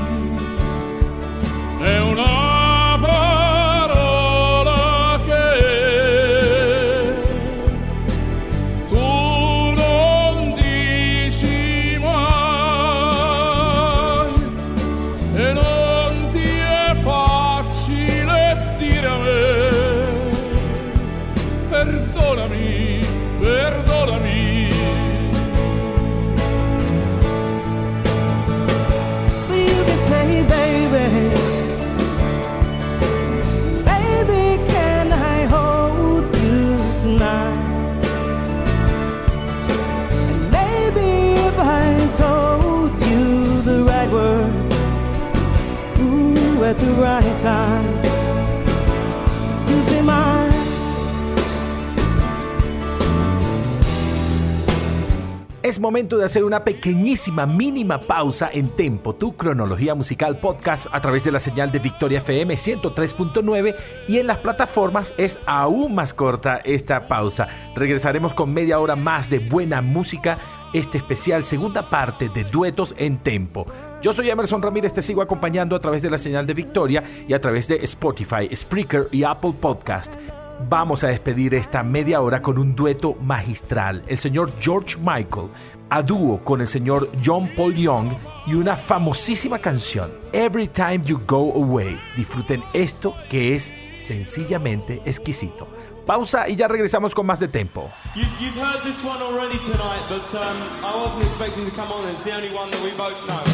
Es 55.64 55.81
momento 55.81 56.18
de 56.18 56.27
hacer 56.27 56.44
una 56.44 56.62
pequeñísima, 56.62 57.46
mínima 57.46 57.98
pausa 57.98 58.50
en 58.53 58.68
Tempo, 58.68 59.14
tu 59.14 59.35
cronología 59.35 59.94
musical 59.94 60.38
podcast 60.38 60.88
a 60.92 61.00
través 61.00 61.24
de 61.24 61.33
la 61.33 61.38
señal 61.38 61.72
de 61.72 61.79
Victoria 61.79 62.18
FM 62.18 62.53
103.9 62.53 63.74
y 64.07 64.18
en 64.18 64.27
las 64.27 64.37
plataformas 64.37 65.14
es 65.16 65.38
aún 65.46 65.94
más 65.94 66.12
corta 66.12 66.61
esta 66.64 67.09
pausa. 67.09 67.48
Regresaremos 67.74 68.35
con 68.35 68.53
media 68.53 68.79
hora 68.79 68.94
más 68.94 69.31
de 69.31 69.38
buena 69.38 69.81
música, 69.81 70.37
este 70.74 70.98
especial 70.98 71.44
segunda 71.44 71.88
parte 71.88 72.29
de 72.29 72.44
duetos 72.44 72.94
en 72.98 73.16
Tempo. 73.16 73.66
Yo 74.03 74.12
soy 74.12 74.29
Emerson 74.29 74.61
Ramírez, 74.61 74.92
te 74.92 75.00
sigo 75.00 75.22
acompañando 75.22 75.77
a 75.77 75.81
través 75.81 76.03
de 76.03 76.11
la 76.11 76.18
señal 76.18 76.46
de 76.46 76.53
Victoria 76.53 77.03
y 77.27 77.33
a 77.33 77.40
través 77.40 77.68
de 77.68 77.77
Spotify, 77.77 78.55
Spreaker 78.55 79.09
y 79.12 79.24
Apple 79.24 79.55
Podcast. 79.59 80.16
Vamos 80.61 81.03
a 81.03 81.09
despedir 81.09 81.55
esta 81.55 81.83
media 81.83 82.21
hora 82.21 82.40
con 82.40 82.59
un 82.59 82.75
dueto 82.75 83.14
magistral. 83.21 84.05
El 84.07 84.19
señor 84.19 84.53
George 84.61 84.97
Michael 84.99 85.49
a 85.90 86.03
dúo 86.03 86.43
con 86.43 86.61
el 86.61 86.69
señor 86.69 87.11
John 87.25 87.51
Paul 87.57 87.75
Young 87.75 88.12
y 88.47 88.55
una 88.55 88.77
famosísima 88.77 89.59
canción, 89.59 90.11
Every 90.33 90.69
Time 90.69 91.03
You 91.05 91.21
Go 91.27 91.53
Away. 91.55 92.01
Disfruten 92.17 92.62
esto 92.73 93.14
que 93.29 93.55
es 93.55 93.73
sencillamente 93.97 95.03
exquisito. 95.05 95.67
Pausa 96.07 96.49
y 96.49 96.57
ya 96.57 96.69
regresamos 96.69 97.14
con 97.14 97.27
más 97.27 97.40
de 97.40 97.49
tempo. 97.49 97.90
You've, 98.14 98.29
you've 98.40 98.57
heard 98.57 98.83
this 98.85 99.05
one 99.05 99.21
already 99.23 99.59
tonight, 99.59 100.03
but 100.09 100.25
um, 100.35 100.57
I 100.85 100.97
wasn't 100.97 101.25
expecting 101.25 101.64
to 101.64 101.75
come 101.75 101.90
on. 101.90 102.09
It's 102.11 102.23
the 102.23 102.33
only 102.33 102.55
one 102.55 102.71
that 102.71 102.83
we 102.83 102.90
both 102.97 103.27
know. 103.27 103.54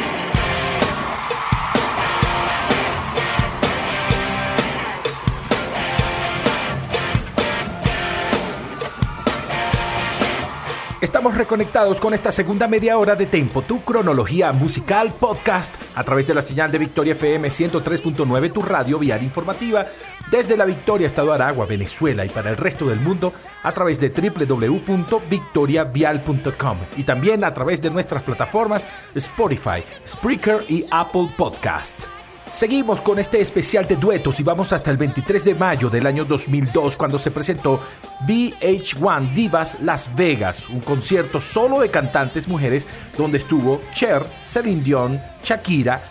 Estamos 11.21 11.37
reconectados 11.37 12.01
con 12.01 12.15
esta 12.15 12.31
segunda 12.31 12.67
media 12.67 12.97
hora 12.97 13.15
de 13.15 13.27
Tempo, 13.27 13.61
tu 13.61 13.83
cronología 13.83 14.51
musical 14.53 15.13
podcast 15.19 15.71
a 15.93 16.03
través 16.03 16.25
de 16.25 16.33
la 16.33 16.41
señal 16.41 16.71
de 16.71 16.79
Victoria 16.79 17.11
FM 17.11 17.47
103.9, 17.47 18.51
tu 18.51 18.63
radio 18.63 18.97
vial 18.97 19.21
informativa, 19.21 19.85
desde 20.31 20.57
la 20.57 20.65
Victoria, 20.65 21.05
Estado 21.05 21.31
Aragua, 21.31 21.67
Venezuela 21.67 22.25
y 22.25 22.29
para 22.29 22.49
el 22.49 22.57
resto 22.57 22.87
del 22.87 22.99
mundo 22.99 23.33
a 23.61 23.71
través 23.71 23.99
de 23.99 24.09
www.victoriavial.com 24.09 26.77
y 26.97 27.03
también 27.03 27.43
a 27.43 27.53
través 27.53 27.83
de 27.83 27.91
nuestras 27.91 28.23
plataformas 28.23 28.87
Spotify, 29.13 29.83
Spreaker 30.03 30.65
y 30.69 30.85
Apple 30.89 31.27
Podcast. 31.37 32.20
Seguimos 32.51 32.99
con 32.99 33.17
este 33.17 33.39
especial 33.39 33.87
de 33.87 33.95
duetos 33.95 34.39
y 34.41 34.43
vamos 34.43 34.73
hasta 34.73 34.91
el 34.91 34.97
23 34.97 35.45
de 35.45 35.55
mayo 35.55 35.89
del 35.89 36.05
año 36.05 36.25
2002 36.25 36.97
cuando 36.97 37.17
se 37.17 37.31
presentó 37.31 37.79
VH1 38.27 39.33
Divas 39.33 39.77
Las 39.79 40.13
Vegas, 40.13 40.67
un 40.67 40.81
concierto 40.81 41.39
solo 41.39 41.79
de 41.79 41.89
cantantes 41.89 42.49
mujeres 42.49 42.89
donde 43.17 43.37
estuvo 43.37 43.81
Cher, 43.93 44.25
Celine 44.43 44.83
Dion, 44.83 45.21
Shakira, 45.41 46.03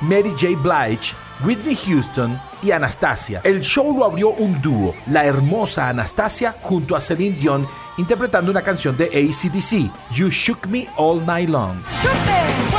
Mary 0.00 0.30
J. 0.30 0.56
Blige, 0.62 1.12
Whitney 1.44 1.74
Houston 1.74 2.40
y 2.62 2.70
Anastasia. 2.70 3.40
El 3.42 3.60
show 3.60 3.92
lo 3.92 4.04
abrió 4.04 4.30
un 4.30 4.62
dúo, 4.62 4.94
la 5.08 5.24
hermosa 5.24 5.88
Anastasia 5.88 6.54
junto 6.62 6.94
a 6.94 7.00
Celine 7.00 7.36
Dion 7.36 7.66
interpretando 7.96 8.52
una 8.52 8.62
canción 8.62 8.96
de 8.96 9.06
ACDC, 9.06 9.90
You 10.14 10.28
Shook 10.30 10.68
Me 10.68 10.86
All 10.96 11.26
Night 11.26 11.48
Long. 11.48 11.82
Working 12.04 12.69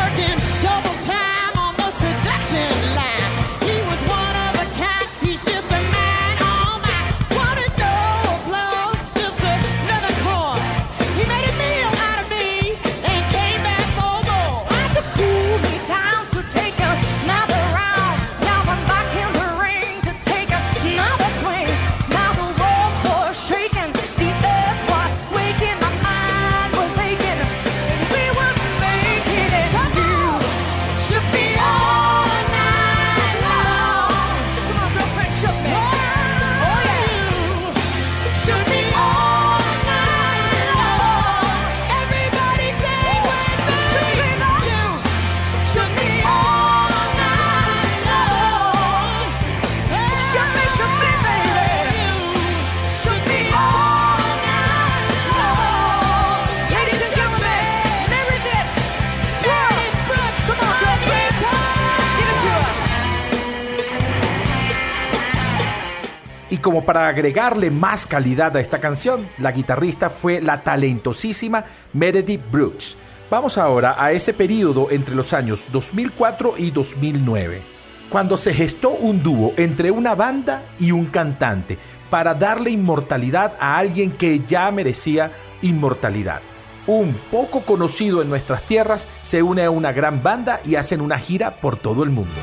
para 66.85 67.07
agregarle 67.07 67.71
más 67.71 68.05
calidad 68.05 68.55
a 68.55 68.59
esta 68.59 68.79
canción, 68.79 69.27
la 69.37 69.51
guitarrista 69.51 70.09
fue 70.09 70.41
la 70.41 70.61
talentosísima 70.61 71.65
Meredith 71.93 72.41
Brooks. 72.51 72.97
Vamos 73.29 73.57
ahora 73.57 73.95
a 73.97 74.11
ese 74.11 74.33
periodo 74.33 74.87
entre 74.91 75.15
los 75.15 75.33
años 75.33 75.67
2004 75.71 76.55
y 76.57 76.71
2009, 76.71 77.61
cuando 78.09 78.37
se 78.37 78.53
gestó 78.53 78.89
un 78.89 79.23
dúo 79.23 79.53
entre 79.57 79.91
una 79.91 80.15
banda 80.15 80.63
y 80.79 80.91
un 80.91 81.05
cantante 81.05 81.77
para 82.09 82.33
darle 82.33 82.71
inmortalidad 82.71 83.53
a 83.59 83.77
alguien 83.77 84.11
que 84.11 84.41
ya 84.41 84.69
merecía 84.71 85.31
inmortalidad. 85.61 86.41
Un 86.87 87.13
poco 87.31 87.61
conocido 87.61 88.21
en 88.21 88.29
nuestras 88.29 88.63
tierras 88.63 89.07
se 89.21 89.41
une 89.41 89.63
a 89.63 89.71
una 89.71 89.93
gran 89.93 90.21
banda 90.21 90.59
y 90.65 90.75
hacen 90.75 90.99
una 90.99 91.17
gira 91.17 91.61
por 91.61 91.77
todo 91.77 92.03
el 92.03 92.09
mundo. 92.09 92.35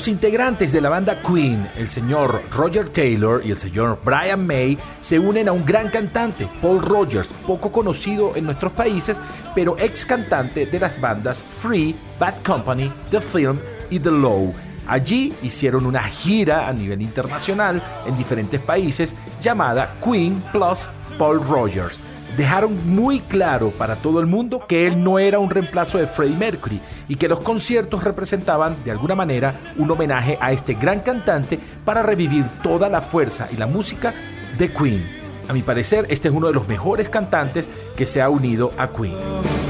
Los 0.00 0.08
integrantes 0.08 0.72
de 0.72 0.80
la 0.80 0.88
banda 0.88 1.20
Queen, 1.20 1.70
el 1.76 1.86
señor 1.86 2.44
Roger 2.52 2.88
Taylor 2.88 3.42
y 3.44 3.50
el 3.50 3.56
señor 3.58 4.00
Brian 4.02 4.46
May, 4.46 4.78
se 5.00 5.18
unen 5.18 5.46
a 5.46 5.52
un 5.52 5.62
gran 5.66 5.90
cantante, 5.90 6.48
Paul 6.62 6.80
Rogers, 6.80 7.34
poco 7.46 7.70
conocido 7.70 8.34
en 8.34 8.46
nuestros 8.46 8.72
países, 8.72 9.20
pero 9.54 9.76
ex 9.78 10.06
cantante 10.06 10.64
de 10.64 10.78
las 10.80 10.98
bandas 10.98 11.42
Free, 11.42 11.94
Bad 12.18 12.36
Company, 12.42 12.90
The 13.10 13.20
Film 13.20 13.58
y 13.90 14.00
The 14.00 14.10
Low. 14.10 14.54
Allí 14.86 15.34
hicieron 15.42 15.84
una 15.84 16.02
gira 16.04 16.66
a 16.66 16.72
nivel 16.72 17.02
internacional 17.02 17.82
en 18.06 18.16
diferentes 18.16 18.58
países 18.58 19.14
llamada 19.38 19.98
Queen 20.02 20.42
Plus 20.50 20.88
Paul 21.18 21.46
Rogers 21.46 22.00
dejaron 22.36 22.88
muy 22.88 23.20
claro 23.20 23.70
para 23.70 23.96
todo 23.96 24.20
el 24.20 24.26
mundo 24.26 24.64
que 24.66 24.86
él 24.86 25.02
no 25.02 25.18
era 25.18 25.38
un 25.38 25.50
reemplazo 25.50 25.98
de 25.98 26.06
Freddie 26.06 26.36
Mercury 26.36 26.80
y 27.08 27.16
que 27.16 27.28
los 27.28 27.40
conciertos 27.40 28.04
representaban 28.04 28.82
de 28.84 28.90
alguna 28.90 29.14
manera 29.14 29.54
un 29.76 29.90
homenaje 29.90 30.38
a 30.40 30.52
este 30.52 30.74
gran 30.74 31.00
cantante 31.00 31.58
para 31.84 32.02
revivir 32.02 32.44
toda 32.62 32.88
la 32.88 33.00
fuerza 33.00 33.48
y 33.52 33.56
la 33.56 33.66
música 33.66 34.14
de 34.58 34.72
Queen. 34.72 35.20
A 35.48 35.52
mi 35.52 35.62
parecer, 35.62 36.06
este 36.10 36.28
es 36.28 36.34
uno 36.34 36.46
de 36.46 36.52
los 36.52 36.68
mejores 36.68 37.08
cantantes 37.08 37.70
que 37.96 38.06
se 38.06 38.22
ha 38.22 38.28
unido 38.28 38.72
a 38.78 38.88
Queen. 38.88 39.69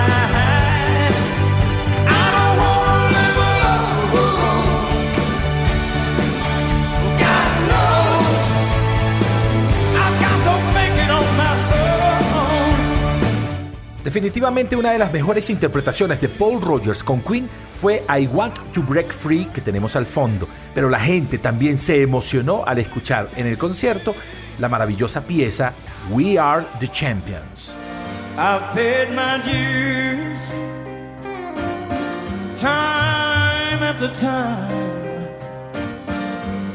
Definitivamente 14.11 14.75
una 14.75 14.91
de 14.91 14.99
las 14.99 15.13
mejores 15.13 15.49
interpretaciones 15.49 16.19
de 16.19 16.27
Paul 16.27 16.61
Rogers 16.61 17.01
con 17.01 17.21
Queen 17.21 17.47
fue 17.73 18.03
I 18.09 18.27
Want 18.27 18.73
to 18.73 18.83
Break 18.83 19.13
Free 19.13 19.45
que 19.45 19.61
tenemos 19.61 19.95
al 19.95 20.05
fondo, 20.05 20.49
pero 20.75 20.89
la 20.89 20.99
gente 20.99 21.37
también 21.37 21.77
se 21.77 22.01
emocionó 22.01 22.65
al 22.65 22.79
escuchar 22.79 23.29
en 23.37 23.47
el 23.47 23.57
concierto 23.57 24.13
la 24.59 24.67
maravillosa 24.67 25.21
pieza 25.21 25.71
We 26.09 26.37
Are 26.37 26.65
the 26.81 26.89
Champions. 26.89 27.77
I've 28.37 28.73
paid 28.73 29.11
my 29.11 29.41
dues 29.45 30.41
time 32.59 33.81
after 33.81 34.11
time. 34.13 34.67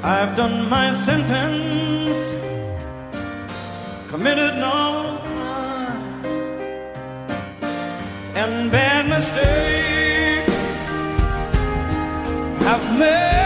I've 0.02 0.34
done 0.34 0.70
my 0.70 0.90
sentence, 0.90 2.32
committed 4.10 4.56
no 4.56 5.25
and 8.36 8.70
bad 8.70 9.08
mistakes 9.08 10.52
I've 12.66 12.98
made. 12.98 13.45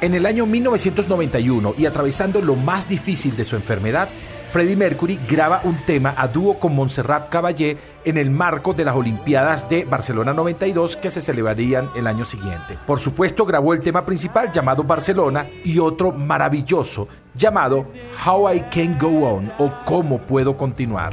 En 0.00 0.14
el 0.14 0.24
año 0.24 0.46
1991 0.46 1.74
y 1.76 1.84
atravesando 1.84 2.40
lo 2.40 2.56
más 2.56 2.88
difícil 2.88 3.36
de 3.36 3.44
su 3.44 3.54
enfermedad, 3.54 4.08
Freddie 4.50 4.74
Mercury 4.74 5.20
graba 5.28 5.60
un 5.62 5.76
tema 5.84 6.14
a 6.16 6.26
dúo 6.26 6.58
con 6.58 6.74
Montserrat 6.74 7.28
Caballé 7.28 7.76
en 8.04 8.16
el 8.16 8.30
marco 8.30 8.72
de 8.72 8.84
las 8.84 8.96
Olimpiadas 8.96 9.68
de 9.68 9.84
Barcelona 9.84 10.32
92 10.32 10.96
que 10.96 11.10
se 11.10 11.20
celebrarían 11.20 11.90
el 11.94 12.06
año 12.06 12.24
siguiente. 12.24 12.78
Por 12.86 12.98
supuesto, 12.98 13.44
grabó 13.44 13.74
el 13.74 13.80
tema 13.80 14.06
principal 14.06 14.50
llamado 14.50 14.84
Barcelona 14.84 15.46
y 15.64 15.78
otro 15.78 16.12
maravilloso 16.12 17.06
llamado 17.34 17.86
How 18.26 18.54
I 18.54 18.60
Can 18.72 18.98
Go 18.98 19.28
On 19.28 19.52
o 19.58 19.70
Cómo 19.84 20.18
Puedo 20.18 20.56
Continuar. 20.56 21.12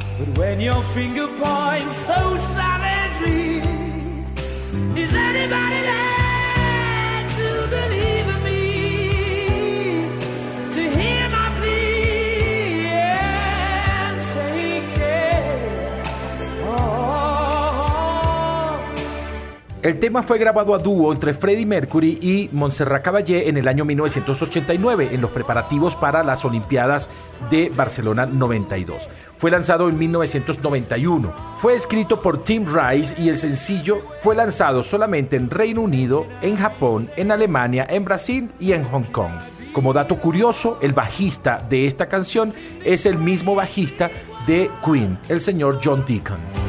El 19.88 20.00
tema 20.00 20.22
fue 20.22 20.38
grabado 20.38 20.76
a 20.76 20.80
dúo 20.80 21.14
entre 21.14 21.34
Freddie 21.34 21.66
Mercury 21.66 22.20
y 22.22 22.50
Montserrat 22.52 23.02
Caballé 23.02 23.48
en 23.48 23.56
el 23.56 23.70
año 23.70 23.86
1989 23.86 25.12
en 25.14 25.22
los 25.22 25.32
preparativos 25.32 25.96
para 25.96 26.26
las 26.26 26.44
Olimpiadas 26.44 27.10
de 27.50 27.72
Barcelona 27.74 28.26
92. 28.26 29.08
Fue 29.38 29.50
lanzado 29.50 29.88
en 29.88 29.98
1991. 29.98 31.34
Fue 31.60 31.74
escrito 31.74 32.22
por 32.22 32.44
Tim 32.44 32.66
Rice 32.66 33.16
y 33.18 33.30
el 33.30 33.38
sencillo 33.38 34.02
fue 34.20 34.36
lanzado 34.36 34.84
solamente 34.84 35.38
en 35.38 35.50
Reino 35.50 35.84
Unido, 35.84 36.28
en 36.42 36.58
Japón, 36.58 37.10
en 37.16 37.32
Alemania, 37.32 37.88
en 37.90 38.04
Brasil 38.04 38.52
y 38.60 38.74
en 38.74 38.84
Hong 38.84 39.06
Kong. 39.10 39.40
Como 39.72 39.94
dato 39.94 40.18
curioso, 40.18 40.80
el 40.82 40.92
bajista 40.92 41.66
de 41.70 41.88
esta 41.88 42.10
canción 42.10 42.54
es 42.84 43.06
el 43.06 43.18
mismo 43.18 43.56
bajista 43.56 44.12
de 44.46 44.70
Queen, 44.84 45.18
el 45.30 45.40
señor 45.40 45.80
John 45.82 46.04
Deacon. 46.06 46.68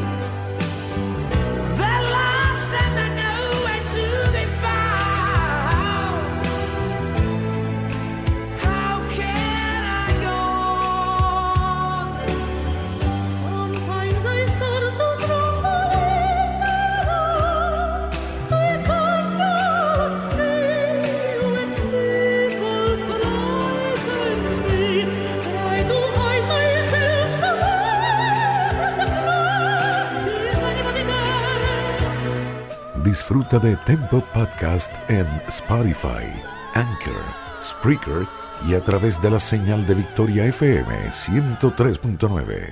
Disfruta 33.29 33.59
de 33.59 33.76
Tempo 33.85 34.24
Podcast 34.33 34.91
en 35.11 35.26
Spotify, 35.49 36.33
Anchor, 36.72 37.22
Spreaker 37.62 38.26
y 38.66 38.74
a 38.74 38.81
través 38.81 39.20
de 39.20 39.29
la 39.29 39.39
señal 39.39 39.85
de 39.85 39.97
Victoria 39.97 40.47
FM 40.47 41.11
103.9. 41.11 42.70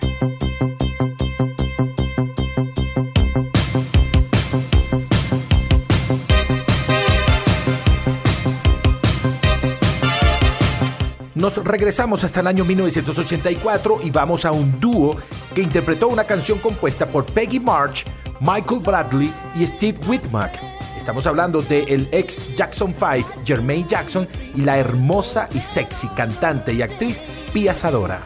Nos 11.35 11.63
regresamos 11.63 12.25
hasta 12.25 12.41
el 12.41 12.47
año 12.47 12.65
1984 12.65 14.01
y 14.03 14.11
vamos 14.11 14.47
a 14.47 14.53
un 14.53 14.81
dúo 14.81 15.19
que 15.55 15.61
interpretó 15.61 16.09
una 16.09 16.25
canción 16.25 16.59
compuesta 16.61 17.05
por 17.05 17.27
Peggy 17.27 17.61
March 17.61 18.07
Michael 18.41 18.81
Bradley 18.81 19.33
y 19.55 19.67
Steve 19.67 19.99
Whitmack. 20.07 20.53
Estamos 20.97 21.27
hablando 21.27 21.61
de 21.61 21.85
el 21.85 22.09
ex 22.13 22.57
Jackson 22.57 22.95
5, 22.95 23.43
Jermaine 23.45 23.87
Jackson, 23.87 24.29
y 24.55 24.63
la 24.63 24.79
hermosa 24.79 25.49
y 25.53 25.61
sexy 25.61 26.09
cantante 26.09 26.73
y 26.73 26.83
actriz 26.83 27.23
Pia 27.53 27.75
Sadora. 27.75 28.21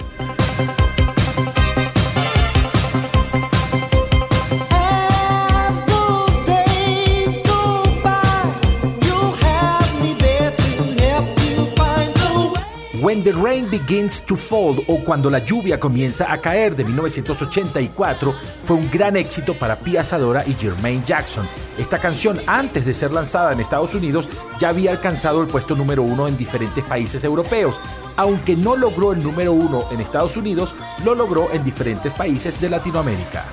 When 13.20 13.34
the 13.34 13.38
Rain 13.38 13.70
Begins 13.70 14.22
to 14.22 14.34
Fall 14.34 14.82
o 14.86 15.04
Cuando 15.04 15.28
la 15.28 15.40
lluvia 15.40 15.78
comienza 15.78 16.32
a 16.32 16.40
caer 16.40 16.74
de 16.74 16.84
1984 16.84 18.34
fue 18.62 18.76
un 18.76 18.90
gran 18.90 19.14
éxito 19.14 19.58
para 19.58 19.78
Pia 19.78 20.02
Sadora 20.02 20.42
y 20.46 20.54
Jermaine 20.54 21.04
Jackson. 21.04 21.46
Esta 21.76 21.98
canción 21.98 22.40
antes 22.46 22.86
de 22.86 22.94
ser 22.94 23.10
lanzada 23.10 23.52
en 23.52 23.60
Estados 23.60 23.94
Unidos 23.94 24.26
ya 24.58 24.70
había 24.70 24.92
alcanzado 24.92 25.42
el 25.42 25.48
puesto 25.48 25.76
número 25.76 26.02
uno 26.02 26.28
en 26.28 26.38
diferentes 26.38 26.82
países 26.82 27.22
europeos. 27.22 27.78
Aunque 28.16 28.56
no 28.56 28.74
logró 28.74 29.12
el 29.12 29.22
número 29.22 29.52
uno 29.52 29.84
en 29.90 30.00
Estados 30.00 30.38
Unidos, 30.38 30.74
lo 31.04 31.14
logró 31.14 31.52
en 31.52 31.62
diferentes 31.62 32.14
países 32.14 32.58
de 32.58 32.70
Latinoamérica. 32.70 33.44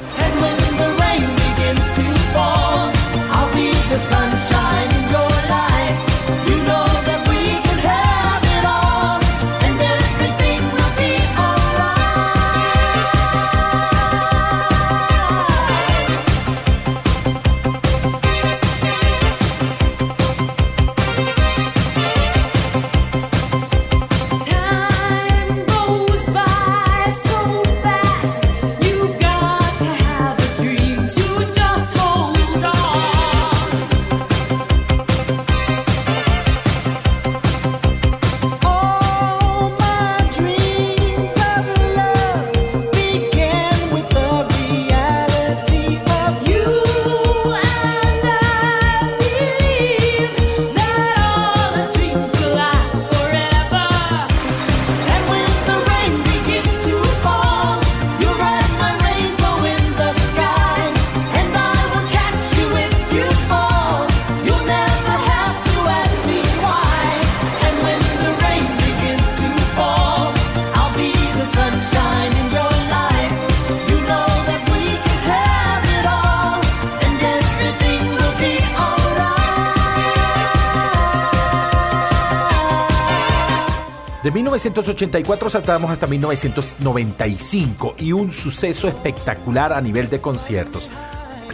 1984 84.57 85.49
saltamos 85.51 85.91
hasta 85.91 86.07
1995 86.07 87.95
y 87.99 88.11
un 88.11 88.31
suceso 88.31 88.87
espectacular 88.87 89.71
a 89.71 89.79
nivel 89.79 90.09
de 90.09 90.19
conciertos. 90.19 90.89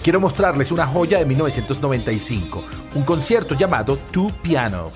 Quiero 0.02 0.22
mostrarles 0.22 0.72
una 0.72 0.88
joya 0.88 1.20
de 1.20 1.26
1995, 1.26 2.64
un 2.96 3.04
concierto 3.04 3.56
llamado 3.56 3.98
Two 4.12 4.32
Pianos. 4.42 4.94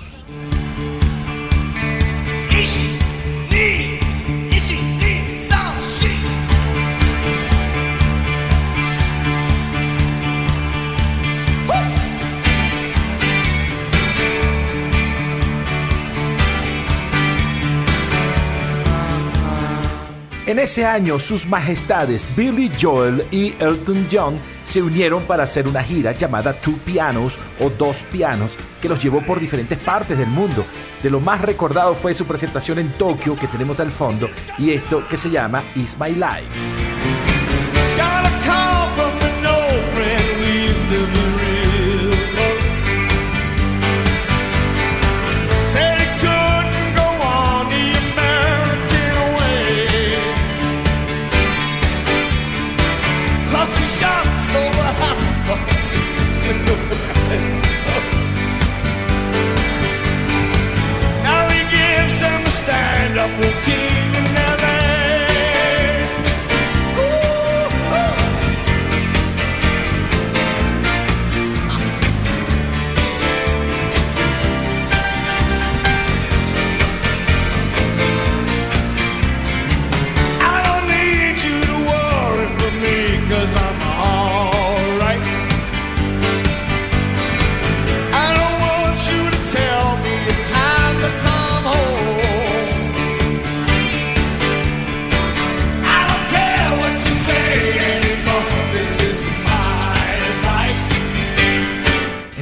En 20.48 20.58
ese 20.58 20.86
año, 20.86 21.18
sus 21.18 21.44
majestades 21.44 22.26
Billy 22.34 22.72
Joel 22.80 23.26
y 23.30 23.52
Elton 23.62 24.08
John 24.10 24.40
se 24.64 24.80
unieron 24.80 25.24
para 25.24 25.42
hacer 25.42 25.68
una 25.68 25.82
gira 25.82 26.12
llamada 26.12 26.58
Two 26.58 26.78
Pianos 26.86 27.38
o 27.60 27.68
Dos 27.68 28.02
Pianos, 28.10 28.56
que 28.80 28.88
los 28.88 29.02
llevó 29.02 29.20
por 29.20 29.40
diferentes 29.40 29.76
partes 29.76 30.16
del 30.16 30.28
mundo. 30.28 30.64
De 31.02 31.10
lo 31.10 31.20
más 31.20 31.42
recordado 31.42 31.94
fue 31.94 32.14
su 32.14 32.24
presentación 32.24 32.78
en 32.78 32.90
Tokio, 32.92 33.36
que 33.36 33.46
tenemos 33.46 33.78
al 33.78 33.90
fondo, 33.90 34.26
y 34.56 34.70
esto 34.70 35.06
que 35.06 35.18
se 35.18 35.28
llama 35.28 35.62
Is 35.74 35.98
My 36.00 36.12
Life. 36.12 37.27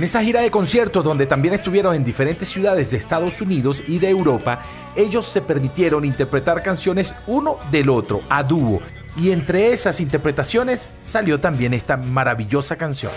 Esa 0.07 0.23
gira 0.23 0.41
de 0.41 0.53
conciertos 0.53 1.05
donde 1.05 1.27
también 1.27 1.53
estuvieron 1.53 1.95
en 1.95 2.05
diferentes 2.05 2.49
ciudades 2.49 2.93
de 2.93 2.97
Estados 2.97 3.41
Unidos 3.41 3.83
y 3.89 3.99
de 3.99 4.09
Europa, 4.09 4.63
ellos 4.95 5.27
se 5.27 5.43
permitieron 5.43 6.05
interpretar 6.05 6.63
canciones 6.63 7.13
uno 7.27 7.59
del 7.73 7.91
otro, 7.91 8.23
a 8.29 8.45
dúo. 8.45 8.81
Y 9.17 9.33
entre 9.33 9.73
esas 9.73 10.01
interpretaciones 10.01 10.89
salió 11.03 11.41
también 11.41 11.75
esta 11.75 11.97
maravillosa 11.97 12.77
canción. 12.77 13.11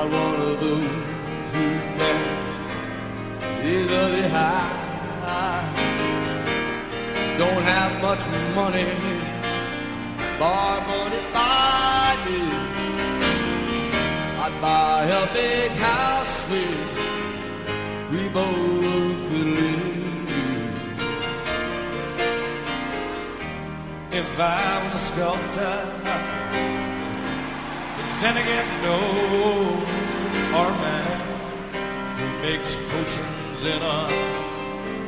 Not 0.00 0.10
one 0.12 0.40
of 0.48 0.60
those 0.60 1.50
who 1.52 1.66
can 1.98 2.20
easily 3.62 4.24
hide. 4.34 5.66
Don't 7.36 7.64
have 7.74 7.92
much 8.00 8.22
money, 8.54 8.90
bar 10.38 10.80
money 10.88 11.20
by 11.34 12.16
me. 12.24 12.40
I'd 14.44 14.56
buy 14.62 15.04
a 15.04 15.26
big 15.34 15.70
house 15.72 16.36
where 16.48 16.86
we 18.10 18.22
both 18.30 19.18
could 19.28 19.48
live. 19.60 20.00
if 24.12 24.40
I 24.40 24.82
was 24.82 24.94
a 24.94 25.02
sculptor. 25.10 25.76
Then 28.20 28.36
again, 28.36 28.66
no, 28.82 29.89
a 30.52 30.70
man 30.82 31.20
who 32.18 32.26
makes 32.42 32.74
potions 32.90 33.64
in 33.64 33.80
a 33.82 34.08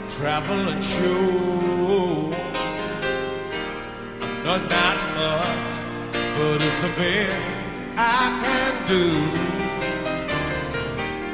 traveling 0.09 0.81
show. 0.81 2.31
Does 4.45 4.65
not 4.69 4.97
much, 5.19 5.73
but 6.37 6.63
it's 6.63 6.81
the 6.83 6.93
best 6.97 7.49
I 7.97 8.23
can 8.43 8.73
do. 8.87 9.07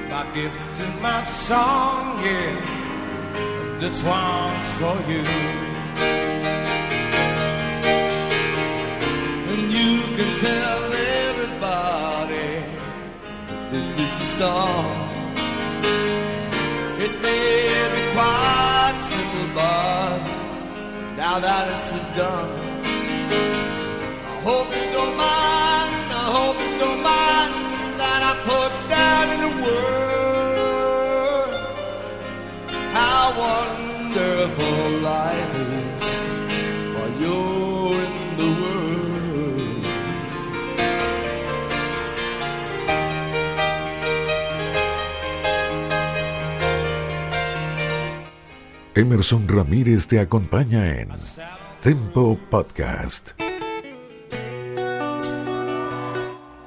My 0.08 0.24
gift 0.34 0.58
is 0.72 1.02
my 1.02 1.20
song, 1.22 2.24
yeah, 2.24 3.60
and 3.60 3.78
this 3.78 4.02
one's 4.02 4.72
for 4.78 4.96
you. 5.10 5.24
And 9.52 9.72
you 9.72 9.90
can 10.16 10.30
tell 10.38 10.87
song. 14.38 14.86
It 17.04 17.12
may 17.26 17.90
be 17.94 18.02
quite 18.14 18.96
simple, 19.10 19.48
but 19.52 20.18
now 21.16 21.36
that 21.40 21.64
it's 21.74 21.90
done, 22.16 22.52
I 24.30 24.34
hope 24.46 24.68
you 24.78 24.86
don't 24.96 25.16
mind. 25.16 25.94
I 26.22 26.24
hope 26.36 26.56
you 26.64 26.72
don't 26.84 27.02
mind 27.02 27.52
that 28.00 28.20
I 28.30 28.32
put 28.50 28.72
down 28.94 29.24
in 29.34 29.38
the 29.46 29.52
word 29.64 29.98
how 32.94 33.22
wonderful 33.46 34.80
life 35.12 35.52
is 35.56 35.57
Emerson 48.98 49.46
Ramírez 49.46 50.08
te 50.08 50.18
acompaña 50.18 51.00
en 51.00 51.10
Tempo 51.80 52.36
Podcast. 52.50 53.30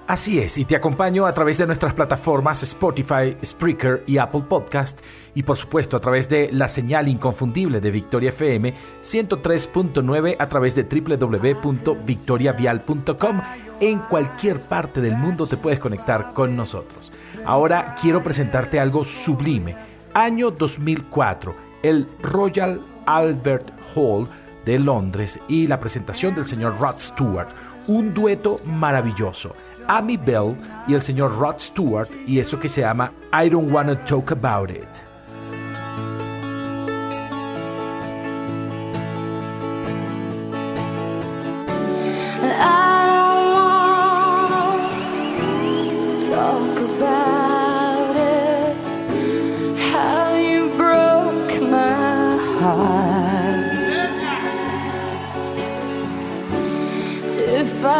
Así 0.07 0.39
es, 0.39 0.57
y 0.57 0.63
te 0.63 0.77
acompaño 0.77 1.25
a 1.25 1.33
través 1.33 1.57
de 1.57 1.65
nuestras 1.65 1.93
plataformas 1.93 2.63
Spotify, 2.63 3.35
Spreaker 3.43 4.05
y 4.07 4.17
Apple 4.17 4.45
Podcast, 4.47 5.01
y 5.35 5.43
por 5.43 5.57
supuesto 5.57 5.97
a 5.97 5.99
través 5.99 6.29
de 6.29 6.49
la 6.53 6.69
señal 6.69 7.09
inconfundible 7.09 7.81
de 7.81 7.91
Victoria 7.91 8.29
FM 8.29 8.75
103.9 9.01 10.37
a 10.39 10.47
través 10.47 10.73
de 10.75 10.83
www.victoriavial.com. 10.83 13.41
En 13.81 13.99
cualquier 13.99 14.61
parte 14.61 15.01
del 15.01 15.17
mundo 15.17 15.47
te 15.47 15.57
puedes 15.57 15.79
conectar 15.79 16.31
con 16.31 16.55
nosotros. 16.55 17.11
Ahora 17.43 17.93
quiero 18.01 18.23
presentarte 18.23 18.79
algo 18.79 19.03
sublime. 19.03 19.75
Año 20.13 20.51
2004, 20.51 21.70
el 21.83 22.07
Royal 22.21 22.81
Albert 23.05 23.71
Hall 23.95 24.27
de 24.65 24.79
Londres 24.79 25.39
y 25.47 25.67
la 25.67 25.79
presentación 25.79 26.35
del 26.35 26.45
señor 26.45 26.79
Rod 26.79 26.99
Stewart, 26.99 27.49
un 27.87 28.13
dueto 28.13 28.59
maravilloso. 28.65 29.53
Amy 29.87 30.17
Bell 30.17 30.55
y 30.87 30.93
el 30.93 31.01
señor 31.01 31.37
Rod 31.37 31.59
Stewart 31.59 32.07
y 32.27 32.39
eso 32.39 32.59
que 32.59 32.69
se 32.69 32.81
llama 32.81 33.11
I 33.33 33.49
Don't 33.49 33.71
Wanna 33.71 34.05
Talk 34.05 34.31
About 34.31 34.69
It. 34.69 35.10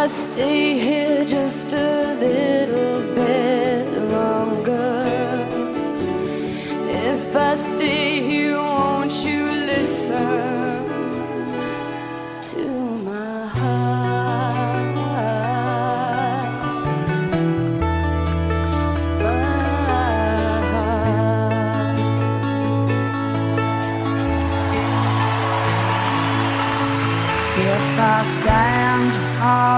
I 0.02 0.08
stay 0.08 0.80
here 0.80 1.24
just 1.24 1.72
a 1.74 2.14
little 2.18 2.91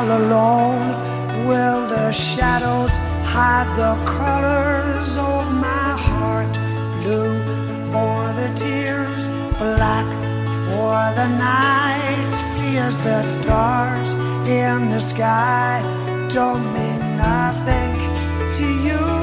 all 0.05 0.19
alone, 0.19 1.47
will 1.47 1.87
the 1.87 2.13
shadows 2.13 2.91
hide 3.25 3.69
the 3.77 3.95
colors 4.05 5.17
of 5.17 5.53
my 5.53 5.97
heart? 6.07 6.53
Blue 7.03 7.39
for 7.93 8.21
the 8.41 8.53
tears, 8.57 9.29
black 9.59 10.09
for 10.67 11.01
the 11.19 11.29
night. 11.39 12.31
Free 12.57 12.77
as 12.77 12.99
the 13.01 13.23
stars 13.23 14.13
in 14.49 14.91
the 14.91 15.01
sky 15.01 15.81
don't 16.33 16.65
mean 16.75 17.17
nothing 17.17 17.95
to 18.57 18.67
you. 18.87 19.14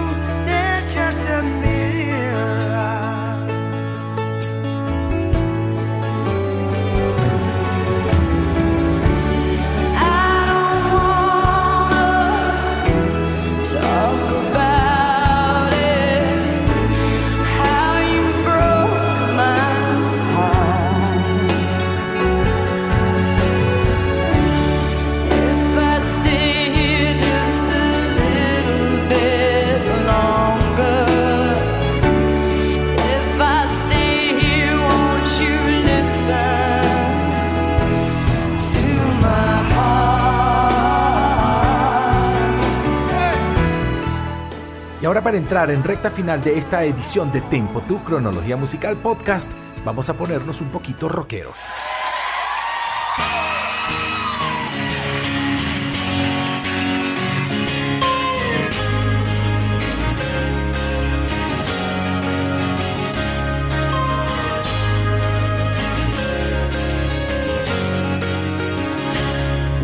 ahora 45.11 45.23
para 45.23 45.35
entrar 45.35 45.69
en 45.71 45.83
recta 45.83 46.09
final 46.09 46.41
de 46.41 46.57
esta 46.57 46.85
edición 46.85 47.33
de 47.33 47.41
Tempo, 47.41 47.81
tu 47.81 48.01
cronología 48.01 48.55
musical 48.55 48.95
podcast, 48.95 49.51
vamos 49.83 50.09
a 50.09 50.13
ponernos 50.13 50.61
un 50.61 50.69
poquito 50.69 51.09
rockeros. 51.09 51.57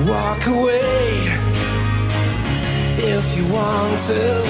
Walk 0.07 0.47
away 0.47 1.27
if 2.97 3.37
you 3.37 3.45
want 3.53 3.99
to. 4.07 4.46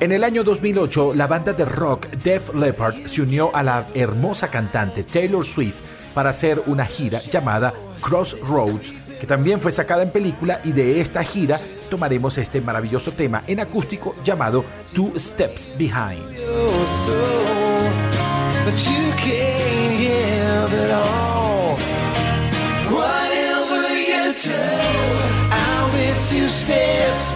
En 0.00 0.12
el 0.12 0.24
año 0.24 0.44
2008, 0.44 1.14
la 1.14 1.26
banda 1.26 1.54
de 1.54 1.64
rock 1.64 2.08
Def 2.22 2.54
Leppard 2.54 3.06
se 3.06 3.22
unió 3.22 3.50
a 3.54 3.62
la 3.62 3.86
hermosa 3.94 4.48
cantante 4.48 5.04
Taylor 5.04 5.44
Swift 5.44 5.80
para 6.12 6.30
hacer 6.30 6.62
una 6.66 6.84
gira 6.84 7.20
llamada 7.20 7.72
Crossroads, 8.02 8.92
que 9.18 9.26
también 9.26 9.62
fue 9.62 9.72
sacada 9.72 10.02
en 10.02 10.12
película 10.12 10.60
y 10.64 10.72
de 10.72 11.00
esta 11.00 11.24
gira 11.24 11.58
tomaremos 11.88 12.36
este 12.36 12.60
maravilloso 12.60 13.12
tema 13.12 13.42
en 13.46 13.60
acústico 13.60 14.14
llamado 14.22 14.66
Two 14.92 15.12
Steps 15.16 15.70
Behind. 15.78 16.20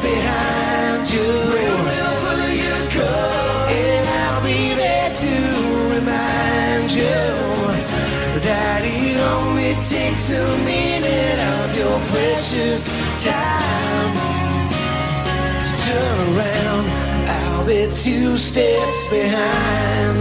Behind 0.02 1.12
you. 1.12 1.22
Be 4.42 4.74
there 4.74 5.12
to 5.12 5.34
remind 5.94 6.90
you 6.90 7.14
that 8.40 8.82
it 8.82 9.16
only 9.36 9.74
takes 9.74 10.30
a 10.30 10.44
minute 10.64 11.38
of 11.60 11.78
your 11.78 12.00
precious 12.10 12.88
time 13.22 14.14
to 15.64 15.72
turn 15.84 16.36
around. 16.36 16.86
Two 18.04 18.36
steps 18.36 19.06
behind. 19.10 20.18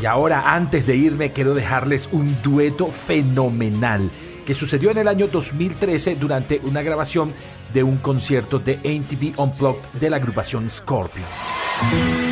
Y 0.00 0.06
ahora, 0.06 0.54
antes 0.54 0.86
de 0.86 0.96
irme, 0.96 1.32
quiero 1.32 1.54
dejarles 1.54 2.08
un 2.12 2.40
dueto 2.42 2.90
fenomenal 2.92 4.10
que 4.50 4.54
sucedió 4.54 4.90
en 4.90 4.98
el 4.98 5.06
año 5.06 5.28
2013 5.28 6.16
durante 6.16 6.60
una 6.64 6.82
grabación 6.82 7.32
de 7.72 7.84
un 7.84 7.98
concierto 7.98 8.58
de 8.58 8.78
MTV 8.78 9.38
Unplugged 9.38 10.00
de 10.00 10.10
la 10.10 10.16
agrupación 10.16 10.68
Scorpions. 10.68 12.29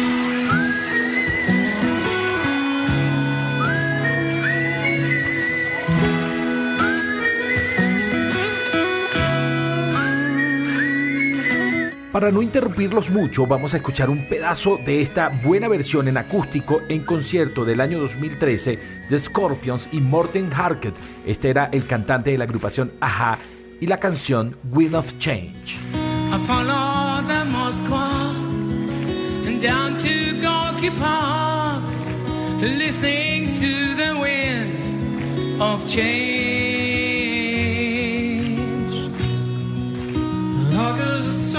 Para 12.18 12.32
no 12.32 12.42
interrumpirlos 12.42 13.10
mucho, 13.10 13.46
vamos 13.46 13.74
a 13.74 13.76
escuchar 13.76 14.10
un 14.10 14.28
pedazo 14.28 14.76
de 14.84 15.02
esta 15.02 15.28
buena 15.28 15.68
versión 15.68 16.08
en 16.08 16.16
acústico 16.16 16.80
en 16.88 17.04
concierto 17.04 17.64
del 17.64 17.80
año 17.80 18.00
2013 18.00 18.76
de 19.08 19.18
Scorpions 19.20 19.88
y 19.92 20.00
Morten 20.00 20.50
Harket. 20.52 20.94
Este 21.24 21.48
era 21.48 21.66
el 21.66 21.86
cantante 21.86 22.32
de 22.32 22.38
la 22.38 22.42
agrupación 22.42 22.92
Aja 22.98 23.38
y 23.80 23.86
la 23.86 24.00
canción 24.00 24.56
Wind 24.72 24.96
of 24.96 25.16
Change. 25.18 25.78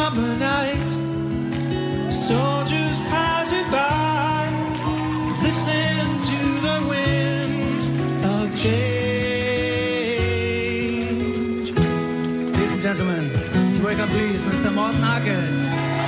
Summer 0.09 0.35
night, 0.37 0.81
soldiers 2.11 2.97
passing 3.09 3.69
by, 3.69 4.49
listening 5.43 6.19
to 6.29 6.39
the 6.67 6.77
wind 6.89 7.83
of 8.25 8.55
change. 8.55 8.89
Ladies 12.55 12.71
and 12.73 12.81
gentlemen, 12.81 13.29
welcome 13.83 14.09
please 14.09 14.43
Mr. 14.45 14.73
Morten 14.73 15.01
Hackett. 15.01 15.98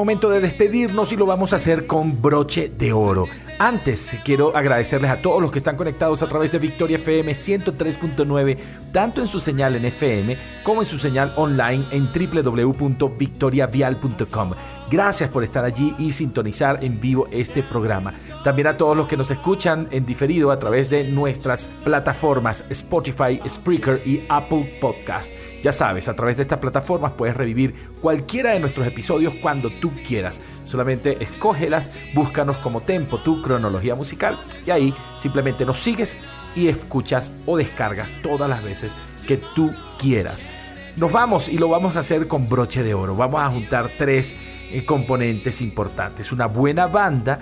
Momento 0.00 0.30
de 0.30 0.40
despedirnos 0.40 1.12
y 1.12 1.16
lo 1.16 1.26
vamos 1.26 1.52
a 1.52 1.56
hacer 1.56 1.86
con 1.86 2.22
broche 2.22 2.70
de 2.70 2.94
oro. 2.94 3.26
Antes 3.58 4.16
quiero 4.24 4.56
agradecerles 4.56 5.10
a 5.10 5.20
todos 5.20 5.42
los 5.42 5.52
que 5.52 5.58
están 5.58 5.76
conectados 5.76 6.22
a 6.22 6.26
través 6.26 6.52
de 6.52 6.58
Victoria 6.58 6.96
FM 6.96 7.32
103.9, 7.32 8.56
tanto 8.92 9.20
en 9.20 9.28
su 9.28 9.40
señal 9.40 9.76
en 9.76 9.84
FM 9.84 10.38
como 10.62 10.80
en 10.80 10.86
su 10.86 10.96
señal 10.96 11.34
online 11.36 11.84
en 11.90 12.08
www.victoriavial.com. 12.10 14.52
Gracias 14.90 15.30
por 15.30 15.44
estar 15.44 15.64
allí 15.64 15.94
y 15.98 16.10
sintonizar 16.10 16.82
en 16.82 17.00
vivo 17.00 17.28
este 17.30 17.62
programa. 17.62 18.12
También 18.42 18.66
a 18.66 18.76
todos 18.76 18.96
los 18.96 19.06
que 19.06 19.16
nos 19.16 19.30
escuchan 19.30 19.86
en 19.92 20.04
diferido 20.04 20.50
a 20.50 20.56
través 20.56 20.90
de 20.90 21.04
nuestras 21.04 21.68
plataformas 21.84 22.64
Spotify, 22.70 23.40
Spreaker 23.48 24.02
y 24.04 24.24
Apple 24.28 24.78
Podcast. 24.80 25.30
Ya 25.62 25.70
sabes, 25.70 26.08
a 26.08 26.16
través 26.16 26.38
de 26.38 26.42
estas 26.42 26.58
plataformas 26.58 27.12
puedes 27.12 27.36
revivir 27.36 27.72
cualquiera 28.00 28.52
de 28.52 28.58
nuestros 28.58 28.84
episodios 28.84 29.34
cuando 29.40 29.70
tú 29.70 29.92
quieras. 30.04 30.40
Solamente 30.64 31.22
escógelas, 31.22 31.92
búscanos 32.12 32.56
como 32.56 32.80
Tempo, 32.80 33.18
tu 33.18 33.42
cronología 33.42 33.94
musical 33.94 34.40
y 34.66 34.70
ahí 34.70 34.92
simplemente 35.14 35.64
nos 35.64 35.78
sigues 35.78 36.18
y 36.56 36.66
escuchas 36.66 37.32
o 37.46 37.56
descargas 37.56 38.10
todas 38.24 38.50
las 38.50 38.64
veces 38.64 38.96
que 39.24 39.36
tú 39.36 39.72
quieras. 40.00 40.48
Nos 40.96 41.12
vamos 41.12 41.48
y 41.48 41.58
lo 41.58 41.68
vamos 41.68 41.96
a 41.96 42.00
hacer 42.00 42.26
con 42.26 42.48
broche 42.48 42.82
de 42.82 42.94
oro. 42.94 43.16
Vamos 43.16 43.40
a 43.40 43.48
juntar 43.48 43.90
tres 43.96 44.36
eh, 44.70 44.84
componentes 44.84 45.60
importantes. 45.60 46.32
Una 46.32 46.46
buena 46.46 46.86
banda 46.86 47.38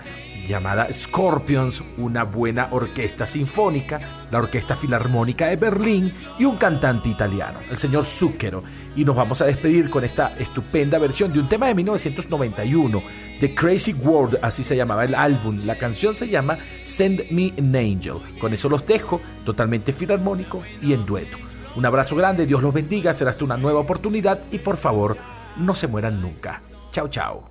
llamada 0.47 0.91
Scorpions, 0.93 1.83
una 1.99 2.25
buena 2.25 2.69
orquesta 2.71 3.27
sinfónica, 3.27 4.01
la 4.31 4.39
Orquesta 4.39 4.75
Filarmónica 4.75 5.47
de 5.47 5.57
Berlín 5.57 6.13
y 6.39 6.45
un 6.45 6.57
cantante 6.57 7.09
italiano, 7.09 7.59
el 7.69 7.77
señor 7.77 8.05
Zucchero. 8.05 8.65
Y 8.97 9.05
nos 9.05 9.15
vamos 9.15 9.41
a 9.43 9.47
despedir 9.47 9.91
con 9.91 10.05
esta 10.05 10.35
estupenda 10.39 10.99
versión 10.99 11.33
de 11.33 11.41
un 11.41 11.49
tema 11.49 11.67
de 11.67 11.75
1991, 11.75 13.03
The 13.41 13.55
Crazy 13.55 13.93
World, 13.93 14.39
así 14.43 14.63
se 14.63 14.77
llamaba 14.77 15.05
el 15.05 15.15
álbum. 15.15 15.59
La 15.65 15.77
canción 15.77 16.15
se 16.15 16.29
llama 16.29 16.59
Send 16.83 17.31
Me 17.31 17.53
an 17.59 17.77
Angel. 17.77 18.17
Con 18.41 18.53
eso 18.53 18.69
los 18.69 18.87
dejo, 18.87 19.21
totalmente 19.45 19.93
filarmónico 19.93 20.63
y 20.81 20.95
en 20.95 21.05
dueto. 21.05 21.48
Un 21.79 21.87
abrazo 21.87 22.17
grande, 22.17 22.45
Dios 22.45 22.61
los 22.61 22.75
bendiga, 22.75 23.15
será 23.15 23.31
hasta 23.31 23.45
una 23.45 23.57
nueva 23.57 23.79
oportunidad 23.79 24.41
y 24.51 24.59
por 24.59 24.77
favor, 24.77 25.17
no 25.59 25.77
se 25.77 25.87
mueran 25.87 26.21
nunca. 26.21 26.61
Chao, 26.91 27.07
chao. 27.07 27.51